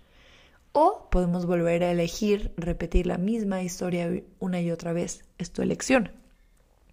O 0.72 1.10
podemos 1.12 1.46
volver 1.46 1.84
a 1.84 1.92
elegir 1.92 2.54
repetir 2.56 3.06
la 3.08 3.18
misma 3.18 3.62
historia 3.62 4.10
una 4.40 4.62
y 4.62 4.72
otra 4.72 4.94
vez. 4.94 5.26
Es 5.38 5.52
tu 5.52 5.62
elección. 5.62 6.12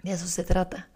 De 0.03 0.13
eso 0.13 0.27
se 0.27 0.45
trata. 0.45 0.89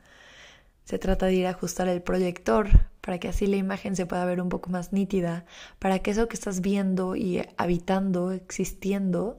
Se 0.90 0.98
trata 0.98 1.26
de 1.26 1.34
ir 1.34 1.46
a 1.46 1.50
ajustar 1.50 1.86
el 1.86 2.02
proyector 2.02 2.66
para 3.00 3.20
que 3.20 3.28
así 3.28 3.46
la 3.46 3.54
imagen 3.54 3.94
se 3.94 4.06
pueda 4.06 4.24
ver 4.24 4.40
un 4.40 4.48
poco 4.48 4.70
más 4.70 4.92
nítida, 4.92 5.44
para 5.78 6.00
que 6.00 6.10
eso 6.10 6.26
que 6.26 6.34
estás 6.34 6.62
viendo 6.62 7.14
y 7.14 7.46
habitando, 7.56 8.32
existiendo, 8.32 9.38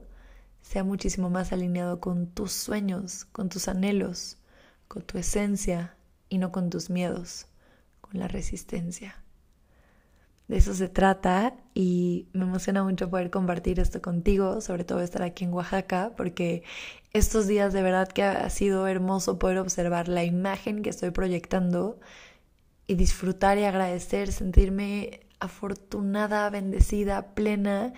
sea 0.62 0.82
muchísimo 0.82 1.28
más 1.28 1.52
alineado 1.52 2.00
con 2.00 2.26
tus 2.26 2.52
sueños, 2.52 3.26
con 3.32 3.50
tus 3.50 3.68
anhelos, 3.68 4.38
con 4.88 5.02
tu 5.02 5.18
esencia 5.18 5.94
y 6.30 6.38
no 6.38 6.52
con 6.52 6.70
tus 6.70 6.88
miedos, 6.88 7.48
con 8.00 8.18
la 8.18 8.28
resistencia. 8.28 9.22
De 10.52 10.58
eso 10.58 10.74
se 10.74 10.90
trata 10.90 11.54
y 11.72 12.28
me 12.34 12.42
emociona 12.42 12.84
mucho 12.84 13.08
poder 13.08 13.30
compartir 13.30 13.80
esto 13.80 14.02
contigo, 14.02 14.60
sobre 14.60 14.84
todo 14.84 15.00
estar 15.00 15.22
aquí 15.22 15.44
en 15.44 15.54
Oaxaca, 15.54 16.12
porque 16.14 16.62
estos 17.14 17.46
días 17.46 17.72
de 17.72 17.80
verdad 17.80 18.06
que 18.08 18.22
ha 18.22 18.50
sido 18.50 18.86
hermoso 18.86 19.38
poder 19.38 19.56
observar 19.56 20.08
la 20.08 20.24
imagen 20.24 20.82
que 20.82 20.90
estoy 20.90 21.10
proyectando 21.10 21.98
y 22.86 22.96
disfrutar 22.96 23.56
y 23.56 23.64
agradecer, 23.64 24.30
sentirme 24.30 25.20
afortunada, 25.40 26.50
bendecida, 26.50 27.34
plena 27.34 27.94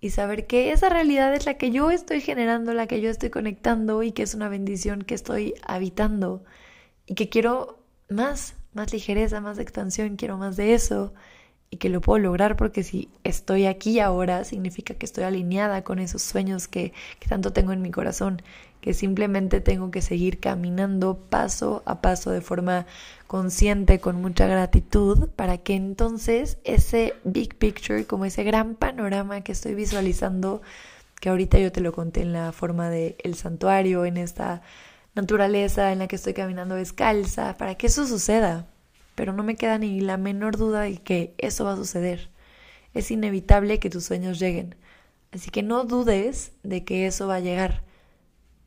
y 0.00 0.12
saber 0.12 0.46
que 0.46 0.72
esa 0.72 0.88
realidad 0.88 1.34
es 1.34 1.44
la 1.44 1.58
que 1.58 1.72
yo 1.72 1.90
estoy 1.90 2.22
generando, 2.22 2.72
la 2.72 2.86
que 2.86 3.02
yo 3.02 3.10
estoy 3.10 3.28
conectando 3.28 4.02
y 4.02 4.12
que 4.12 4.22
es 4.22 4.34
una 4.34 4.48
bendición 4.48 5.02
que 5.02 5.14
estoy 5.14 5.56
habitando 5.62 6.42
y 7.04 7.16
que 7.16 7.28
quiero 7.28 7.80
más, 8.08 8.54
más 8.72 8.94
ligereza, 8.94 9.42
más 9.42 9.58
expansión, 9.58 10.16
quiero 10.16 10.38
más 10.38 10.56
de 10.56 10.72
eso 10.72 11.12
y 11.72 11.78
que 11.78 11.88
lo 11.88 12.02
puedo 12.02 12.18
lograr 12.18 12.54
porque 12.56 12.82
si 12.82 13.08
estoy 13.24 13.64
aquí 13.64 13.98
ahora 13.98 14.44
significa 14.44 14.92
que 14.92 15.06
estoy 15.06 15.24
alineada 15.24 15.82
con 15.82 16.00
esos 16.00 16.20
sueños 16.20 16.68
que, 16.68 16.92
tanto 17.26 17.54
tengo 17.54 17.72
en 17.72 17.80
mi 17.80 17.90
corazón 17.90 18.42
que 18.82 18.92
simplemente 18.92 19.62
tengo 19.62 19.90
que 19.90 20.02
seguir 20.02 20.38
caminando 20.38 21.16
paso 21.16 21.82
a 21.86 22.02
paso 22.02 22.30
de 22.30 22.42
forma 22.42 22.84
consciente, 23.26 24.00
con 24.00 24.20
mucha 24.20 24.46
gratitud, 24.46 25.30
para 25.30 25.56
que 25.56 25.74
entonces 25.74 26.58
ese 26.64 27.14
big 27.24 27.56
picture, 27.56 28.04
como 28.04 28.26
ese 28.26 28.44
gran 28.44 28.74
panorama 28.74 29.40
que 29.40 29.52
estoy 29.52 29.74
visualizando, 29.74 30.60
que 31.20 31.30
ahorita 31.30 31.58
yo 31.58 31.72
te 31.72 31.80
lo 31.80 31.92
conté 31.92 32.20
en 32.20 32.34
la 32.34 32.52
forma 32.52 32.90
del 32.90 33.14
el 33.22 33.34
santuario, 33.36 34.04
en 34.04 34.18
esta 34.18 34.62
naturaleza 35.14 35.92
en 35.92 36.00
la 36.00 36.08
que 36.08 36.16
estoy 36.16 36.34
caminando 36.34 36.74
descalza, 36.74 37.56
para 37.56 37.76
que 37.76 37.86
eso 37.86 38.06
suceda. 38.06 38.66
Pero 39.14 39.32
no 39.32 39.42
me 39.42 39.56
queda 39.56 39.78
ni 39.78 40.00
la 40.00 40.16
menor 40.16 40.56
duda 40.56 40.82
de 40.82 40.96
que 40.96 41.34
eso 41.38 41.64
va 41.64 41.74
a 41.74 41.76
suceder. 41.76 42.30
Es 42.94 43.10
inevitable 43.10 43.78
que 43.78 43.90
tus 43.90 44.04
sueños 44.04 44.38
lleguen. 44.38 44.76
Así 45.32 45.50
que 45.50 45.62
no 45.62 45.84
dudes 45.84 46.52
de 46.62 46.84
que 46.84 47.06
eso 47.06 47.26
va 47.26 47.36
a 47.36 47.40
llegar 47.40 47.82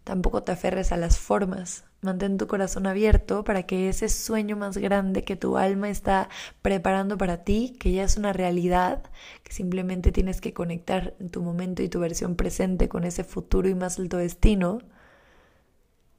Tampoco 0.05 0.43
te 0.43 0.51
aferres 0.51 0.91
a 0.91 0.97
las 0.97 1.17
formas. 1.17 1.83
Mantén 2.01 2.37
tu 2.37 2.45
corazón 2.45 2.85
abierto 2.85 3.43
para 3.43 3.63
que 3.63 3.89
ese 3.89 4.07
sueño 4.07 4.55
más 4.55 4.77
grande 4.77 5.23
que 5.23 5.35
tu 5.35 5.57
alma 5.57 5.89
está 5.89 6.29
preparando 6.61 7.17
para 7.17 7.43
ti, 7.43 7.75
que 7.79 7.91
ya 7.91 8.03
es 8.03 8.15
una 8.15 8.31
realidad, 8.31 9.01
que 9.41 9.51
simplemente 9.51 10.11
tienes 10.11 10.41
que 10.41 10.53
conectar 10.53 11.15
tu 11.31 11.41
momento 11.41 11.81
y 11.81 11.89
tu 11.89 11.99
versión 11.99 12.35
presente 12.35 12.87
con 12.87 13.03
ese 13.03 13.23
futuro 13.23 13.67
y 13.67 13.73
más 13.73 13.97
alto 13.97 14.17
destino, 14.17 14.77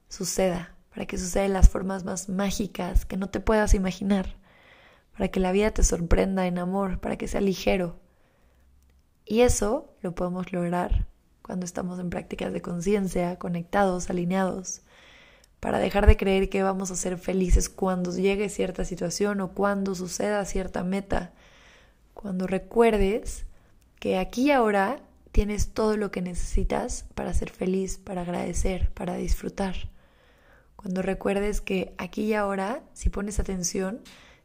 suceda, 0.09 0.75
para 0.97 1.05
que 1.05 1.19
suceda 1.19 1.45
en 1.45 1.53
las 1.53 1.69
formas 1.69 2.05
más 2.05 2.27
mágicas 2.27 3.05
que 3.05 3.17
no 3.17 3.29
te 3.29 3.39
puedas 3.39 3.75
imaginar, 3.75 4.35
para 5.15 5.27
que 5.27 5.39
la 5.39 5.51
vida 5.51 5.69
te 5.69 5.83
sorprenda 5.83 6.47
en 6.47 6.57
amor, 6.57 6.99
para 6.99 7.17
que 7.17 7.27
sea 7.27 7.39
ligero. 7.39 7.99
Y 9.23 9.41
eso 9.41 9.93
lo 10.01 10.15
podemos 10.15 10.51
lograr 10.51 11.05
cuando 11.43 11.67
estamos 11.67 11.99
en 11.99 12.09
prácticas 12.09 12.51
de 12.51 12.63
conciencia, 12.63 13.37
conectados, 13.37 14.09
alineados, 14.09 14.81
para 15.59 15.77
dejar 15.77 16.07
de 16.07 16.17
creer 16.17 16.49
que 16.49 16.63
vamos 16.63 16.89
a 16.89 16.95
ser 16.95 17.19
felices 17.19 17.69
cuando 17.69 18.11
llegue 18.11 18.49
cierta 18.49 18.83
situación 18.83 19.39
o 19.41 19.51
cuando 19.51 19.93
suceda 19.93 20.43
cierta 20.45 20.83
meta, 20.83 21.31
cuando 22.15 22.47
recuerdes 22.47 23.45
que 23.99 24.17
aquí 24.17 24.47
y 24.47 24.51
ahora 24.51 24.99
tienes 25.31 25.75
todo 25.75 25.95
lo 25.95 26.09
que 26.09 26.23
necesitas 26.23 27.05
para 27.13 27.35
ser 27.35 27.51
feliz, 27.51 27.99
para 27.99 28.21
agradecer, 28.21 28.89
para 28.95 29.13
disfrutar. 29.13 29.95
Cuando 30.87 31.01
recuerdes 31.01 31.59
que 31.59 31.93
aquí 31.97 32.27
y 32.27 32.33
ahora, 32.33 32.81
si 32.93 33.09
pones 33.09 33.41
atención, 33.41 33.99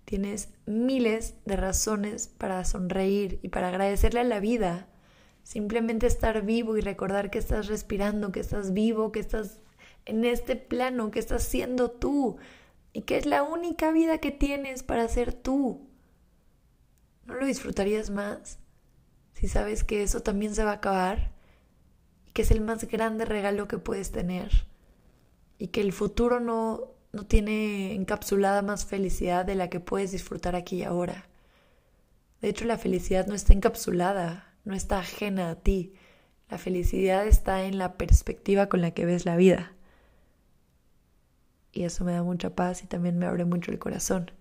tienes 0.05 0.49
miles 0.67 1.37
de 1.45 1.55
razones 1.55 2.27
para 2.27 2.65
sonreír 2.65 3.39
y 3.43 3.51
para 3.51 3.69
agradecerle 3.69 4.19
a 4.19 4.25
la 4.25 4.41
vida 4.41 4.89
Simplemente 5.45 6.09
estar 6.09 6.43
vivo 6.43 6.77
y 6.77 6.81
recordar 6.81 7.31
que 7.31 7.39
estás 7.39 7.69
respirando, 7.69 8.33
que 8.33 8.41
estás 8.41 8.73
vivo, 8.73 9.13
que 9.13 9.21
estás 9.21 9.61
en 10.05 10.25
este 10.25 10.57
plano, 10.57 11.13
que 11.13 11.21
estás 11.21 11.45
siendo 11.45 11.93
tú 11.93 12.39
y 12.93 13.03
que 13.03 13.19
es 13.19 13.27
la 13.27 13.45
única 13.45 13.93
vida 13.93 14.19
que 14.19 14.33
tienes 14.33 14.83
para 14.83 15.07
ser 15.07 15.33
tú. 15.33 15.89
¿No 17.25 17.35
lo 17.35 17.47
disfrutarías 17.47 18.11
más 18.11 18.59
si 19.35 19.47
sabes 19.47 19.85
que 19.85 20.03
eso 20.03 20.23
también 20.23 20.57
se 20.57 20.65
va 20.65 20.73
a 20.73 20.75
acabar 20.75 21.31
y 22.27 22.33
que 22.33 22.43
es 22.43 22.51
el 22.51 22.63
más 22.63 22.85
grande 22.89 23.27
regalo 23.27 23.69
que 23.69 23.79
puedes 23.79 24.11
tener 24.11 24.72
y 25.63 25.69
que 25.69 25.81
el 25.81 25.93
futuro 25.93 26.41
no, 26.41 26.89
no 27.13 27.25
tiene 27.25 27.95
encapsulada 27.95 28.63
más 28.63 28.85
felicidad 28.85 29.45
de 29.45 29.55
la 29.55 29.71
que 29.71 29.79
puedes 29.79 30.11
disfrutar 30.11 30.57
aquí 30.57 30.79
y 30.79 30.83
ahora? 30.83 31.29
De 32.41 32.49
hecho, 32.49 32.65
la 32.65 32.79
felicidad 32.79 33.29
no 33.29 33.37
está 33.37 33.53
encapsulada, 33.53 34.57
no 34.65 34.75
está 34.75 34.99
ajena 34.99 35.51
a 35.51 35.55
ti. 35.55 35.95
La 36.51 36.59
felicidad 36.59 37.29
está 37.29 37.65
en 37.65 37.79
la 37.79 37.97
perspectiva 37.97 38.69
con 38.69 38.81
la 38.81 38.91
que 38.91 39.05
ves 39.05 39.25
la 39.25 39.37
vida. 39.37 39.73
Y 41.71 41.85
eso 41.85 42.05
me 42.05 42.11
da 42.11 42.25
mucha 42.25 42.57
paz 42.57 42.83
y 42.83 42.89
también 42.89 43.17
me 43.17 43.27
abre 43.27 43.45
mucho 43.45 43.71
el 43.71 43.79
corazón. 43.79 44.33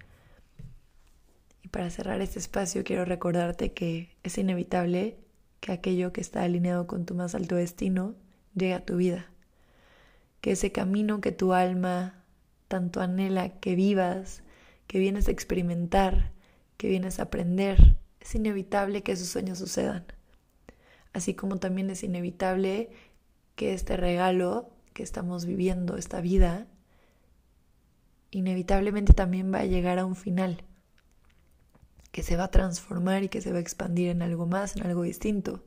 Y 1.62 1.68
para 1.68 1.92
cerrar 1.92 2.20
este 2.22 2.40
espacio 2.40 2.84
quiero 2.84 3.06
recordarte 3.06 3.74
que 3.74 4.18
es 4.24 4.40
inevitable 4.40 5.20
que 5.60 5.72
aquello 5.72 6.14
que 6.14 6.22
está 6.22 6.42
alineado 6.42 6.88
con 6.88 7.06
tu 7.06 7.14
más 7.14 7.36
alto 7.36 7.54
destino 7.54 8.16
llegue 8.56 8.74
a 8.74 8.84
tu 8.84 8.96
vida. 8.96 9.32
Que 10.42 10.52
ese 10.52 10.72
camino 10.72 11.22
que 11.22 11.32
tu 11.32 11.54
alma 11.54 12.22
tanto 12.68 13.02
anhela 13.02 13.60
que 13.60 13.76
vivas, 13.76 14.44
que 14.88 14.98
vienes 14.98 15.28
a 15.28 15.32
experimentar, 15.32 16.32
que 16.78 16.88
vienes 16.88 17.20
a 17.20 17.24
aprender, 17.24 17.98
es 18.22 18.34
inevitable 18.34 19.04
que 19.04 19.12
esos 19.12 19.28
sueños 19.28 19.60
sucedan. 19.60 20.06
Así 21.12 21.34
como 21.34 21.58
también 21.58 21.90
es 21.90 22.04
inevitable 22.04 22.90
que 23.56 23.74
este 23.74 23.98
regalo 23.98 24.70
que 24.94 25.04
estamos 25.04 25.46
viviendo, 25.46 25.98
esta 25.98 26.22
vida, 26.22 26.68
inevitablemente 28.32 29.14
también 29.14 29.54
va 29.54 29.60
a 29.60 29.66
llegar 29.66 30.00
a 30.00 30.06
un 30.06 30.16
final, 30.16 30.64
que 32.12 32.24
se 32.24 32.38
va 32.38 32.46
a 32.46 32.52
transformar 32.52 33.24
y 33.24 33.30
que 33.30 33.42
se 33.42 33.52
va 33.52 33.58
a 33.58 33.62
expandir 33.62 34.10
en 34.10 34.22
algo 34.22 34.46
más, 34.46 34.78
en 34.78 34.86
algo 34.86 35.04
distinto. 35.04 35.64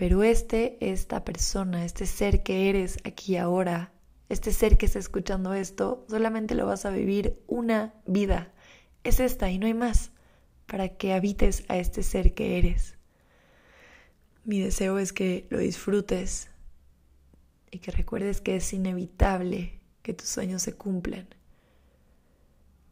Pero 0.00 0.22
este, 0.22 0.78
esta 0.80 1.26
persona, 1.26 1.84
este 1.84 2.06
ser 2.06 2.42
que 2.42 2.70
eres 2.70 2.96
aquí 3.04 3.36
ahora, 3.36 3.92
este 4.30 4.50
ser 4.50 4.78
que 4.78 4.86
está 4.86 4.98
escuchando 4.98 5.52
esto, 5.52 6.06
solamente 6.08 6.54
lo 6.54 6.64
vas 6.64 6.86
a 6.86 6.90
vivir 6.90 7.38
una 7.46 7.92
vida. 8.06 8.50
Es 9.04 9.20
esta 9.20 9.50
y 9.50 9.58
no 9.58 9.66
hay 9.66 9.74
más 9.74 10.12
para 10.64 10.88
que 10.88 11.12
habites 11.12 11.64
a 11.68 11.76
este 11.76 12.02
ser 12.02 12.32
que 12.32 12.56
eres. 12.56 12.96
Mi 14.46 14.58
deseo 14.58 14.98
es 14.98 15.12
que 15.12 15.46
lo 15.50 15.58
disfrutes 15.58 16.48
y 17.70 17.80
que 17.80 17.90
recuerdes 17.90 18.40
que 18.40 18.56
es 18.56 18.72
inevitable 18.72 19.80
que 20.00 20.14
tus 20.14 20.30
sueños 20.30 20.62
se 20.62 20.72
cumplan. 20.72 21.28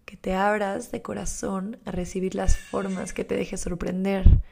Que 0.04 0.18
te 0.18 0.34
abras 0.34 0.92
de 0.92 1.00
corazón 1.00 1.78
a 1.86 1.90
recibir 1.90 2.34
las 2.34 2.58
formas 2.58 3.14
que 3.14 3.24
te 3.24 3.34
deje 3.34 3.56
sorprender. 3.56 4.42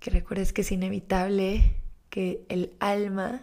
Que 0.00 0.10
recuerdes 0.10 0.52
que 0.52 0.62
es 0.62 0.72
inevitable 0.72 1.74
que 2.10 2.44
el 2.48 2.72
alma 2.78 3.42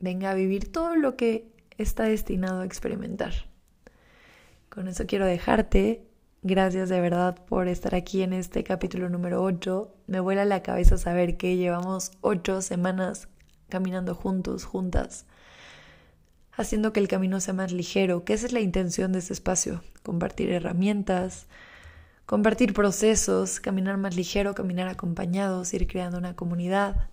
venga 0.00 0.30
a 0.30 0.34
vivir 0.34 0.72
todo 0.72 0.96
lo 0.96 1.16
que 1.16 1.52
está 1.78 2.04
destinado 2.04 2.60
a 2.60 2.66
experimentar. 2.66 3.32
Con 4.68 4.88
eso 4.88 5.06
quiero 5.06 5.26
dejarte. 5.26 6.06
Gracias 6.42 6.88
de 6.88 7.00
verdad 7.00 7.36
por 7.46 7.68
estar 7.68 7.94
aquí 7.94 8.22
en 8.22 8.32
este 8.32 8.64
capítulo 8.64 9.08
número 9.08 9.42
8. 9.42 9.94
Me 10.06 10.20
vuela 10.20 10.44
la 10.44 10.62
cabeza 10.62 10.96
saber 10.96 11.36
que 11.36 11.56
llevamos 11.56 12.12
8 12.22 12.62
semanas 12.62 13.28
caminando 13.68 14.14
juntos, 14.14 14.64
juntas, 14.64 15.26
haciendo 16.52 16.92
que 16.92 17.00
el 17.00 17.08
camino 17.08 17.40
sea 17.40 17.54
más 17.54 17.72
ligero, 17.72 18.24
que 18.24 18.32
esa 18.32 18.46
es 18.46 18.52
la 18.52 18.60
intención 18.60 19.12
de 19.12 19.20
este 19.20 19.32
espacio, 19.32 19.82
compartir 20.02 20.50
herramientas, 20.50 21.46
compartir 22.30 22.74
procesos, 22.74 23.58
caminar 23.58 23.96
más 23.96 24.14
ligero, 24.14 24.54
caminar 24.54 24.86
acompañados, 24.86 25.74
ir 25.74 25.88
creando 25.88 26.16
una 26.16 26.36
comunidad. 26.36 27.08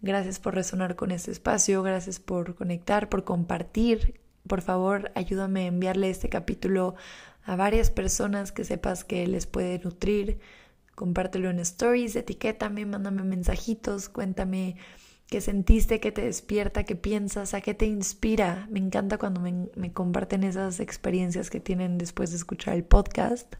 Gracias 0.00 0.38
por 0.38 0.54
resonar 0.54 0.94
con 0.94 1.10
este 1.10 1.32
espacio, 1.32 1.82
gracias 1.82 2.20
por 2.20 2.54
conectar, 2.54 3.08
por 3.08 3.24
compartir. 3.24 4.20
Por 4.46 4.62
favor, 4.62 5.10
ayúdame 5.16 5.62
a 5.62 5.66
enviarle 5.66 6.08
este 6.08 6.28
capítulo 6.28 6.94
a 7.42 7.56
varias 7.56 7.90
personas 7.90 8.52
que 8.52 8.62
sepas 8.62 9.02
que 9.02 9.26
les 9.26 9.48
puede 9.48 9.80
nutrir. 9.80 10.38
Compártelo 10.94 11.50
en 11.50 11.58
stories, 11.58 12.14
etiquétame, 12.14 12.86
mándame 12.86 13.24
mensajitos, 13.24 14.08
cuéntame 14.08 14.76
qué 15.26 15.40
sentiste, 15.40 15.98
qué 15.98 16.12
te 16.12 16.22
despierta, 16.22 16.84
qué 16.84 16.94
piensas, 16.94 17.54
a 17.54 17.60
qué 17.60 17.74
te 17.74 17.86
inspira. 17.86 18.68
Me 18.70 18.78
encanta 18.78 19.18
cuando 19.18 19.40
me, 19.40 19.68
me 19.74 19.92
comparten 19.92 20.44
esas 20.44 20.78
experiencias 20.78 21.50
que 21.50 21.58
tienen 21.58 21.98
después 21.98 22.30
de 22.30 22.36
escuchar 22.36 22.74
el 22.74 22.84
podcast. 22.84 23.56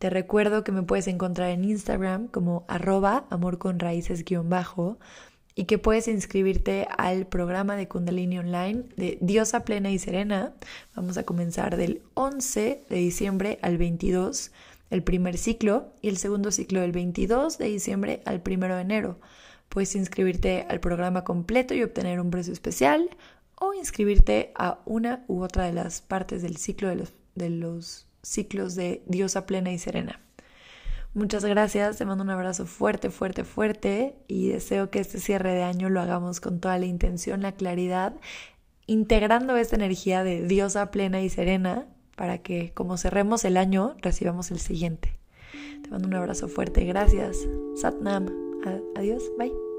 Te 0.00 0.08
recuerdo 0.08 0.64
que 0.64 0.72
me 0.72 0.82
puedes 0.82 1.08
encontrar 1.08 1.50
en 1.50 1.62
Instagram 1.62 2.28
como 2.28 2.64
arroba 2.68 3.26
amor 3.28 3.58
con 3.58 3.78
raíces 3.78 4.24
guion 4.24 4.48
bajo 4.48 4.98
y 5.54 5.66
que 5.66 5.76
puedes 5.76 6.08
inscribirte 6.08 6.88
al 6.96 7.26
programa 7.26 7.76
de 7.76 7.86
Kundalini 7.86 8.38
Online 8.38 8.84
de 8.96 9.18
Diosa 9.20 9.62
Plena 9.66 9.90
y 9.90 9.98
Serena. 9.98 10.54
Vamos 10.96 11.18
a 11.18 11.24
comenzar 11.24 11.76
del 11.76 12.00
11 12.14 12.86
de 12.88 12.96
diciembre 12.96 13.58
al 13.60 13.76
22, 13.76 14.52
el 14.88 15.02
primer 15.02 15.36
ciclo, 15.36 15.92
y 16.00 16.08
el 16.08 16.16
segundo 16.16 16.50
ciclo 16.50 16.80
del 16.80 16.92
22 16.92 17.58
de 17.58 17.66
diciembre 17.66 18.22
al 18.24 18.40
1 18.42 18.74
de 18.74 18.80
enero. 18.80 19.20
Puedes 19.68 19.94
inscribirte 19.96 20.64
al 20.70 20.80
programa 20.80 21.24
completo 21.24 21.74
y 21.74 21.82
obtener 21.82 22.20
un 22.20 22.30
precio 22.30 22.54
especial 22.54 23.10
o 23.54 23.74
inscribirte 23.74 24.52
a 24.54 24.80
una 24.86 25.26
u 25.28 25.42
otra 25.42 25.64
de 25.64 25.74
las 25.74 26.00
partes 26.00 26.40
del 26.40 26.56
ciclo 26.56 26.88
de 27.34 27.50
los 27.50 28.09
ciclos 28.22 28.74
de 28.74 29.02
Diosa 29.06 29.46
Plena 29.46 29.72
y 29.72 29.78
Serena. 29.78 30.20
Muchas 31.12 31.44
gracias, 31.44 31.96
te 31.98 32.04
mando 32.04 32.22
un 32.22 32.30
abrazo 32.30 32.66
fuerte, 32.66 33.10
fuerte, 33.10 33.42
fuerte 33.42 34.14
y 34.28 34.48
deseo 34.48 34.90
que 34.90 35.00
este 35.00 35.18
cierre 35.18 35.52
de 35.52 35.64
año 35.64 35.90
lo 35.90 36.00
hagamos 36.00 36.40
con 36.40 36.60
toda 36.60 36.78
la 36.78 36.86
intención, 36.86 37.42
la 37.42 37.52
claridad, 37.52 38.14
integrando 38.86 39.56
esta 39.56 39.74
energía 39.74 40.22
de 40.22 40.46
diosa 40.46 40.92
plena 40.92 41.20
y 41.20 41.28
serena 41.28 41.86
para 42.14 42.38
que 42.38 42.72
como 42.74 42.96
cerremos 42.96 43.44
el 43.44 43.56
año 43.56 43.96
recibamos 44.02 44.52
el 44.52 44.60
siguiente. 44.60 45.16
Te 45.82 45.90
mando 45.90 46.06
un 46.06 46.14
abrazo 46.14 46.46
fuerte, 46.46 46.84
gracias. 46.84 47.38
Satnam, 47.74 48.28
adiós, 48.94 49.24
bye. 49.36 49.69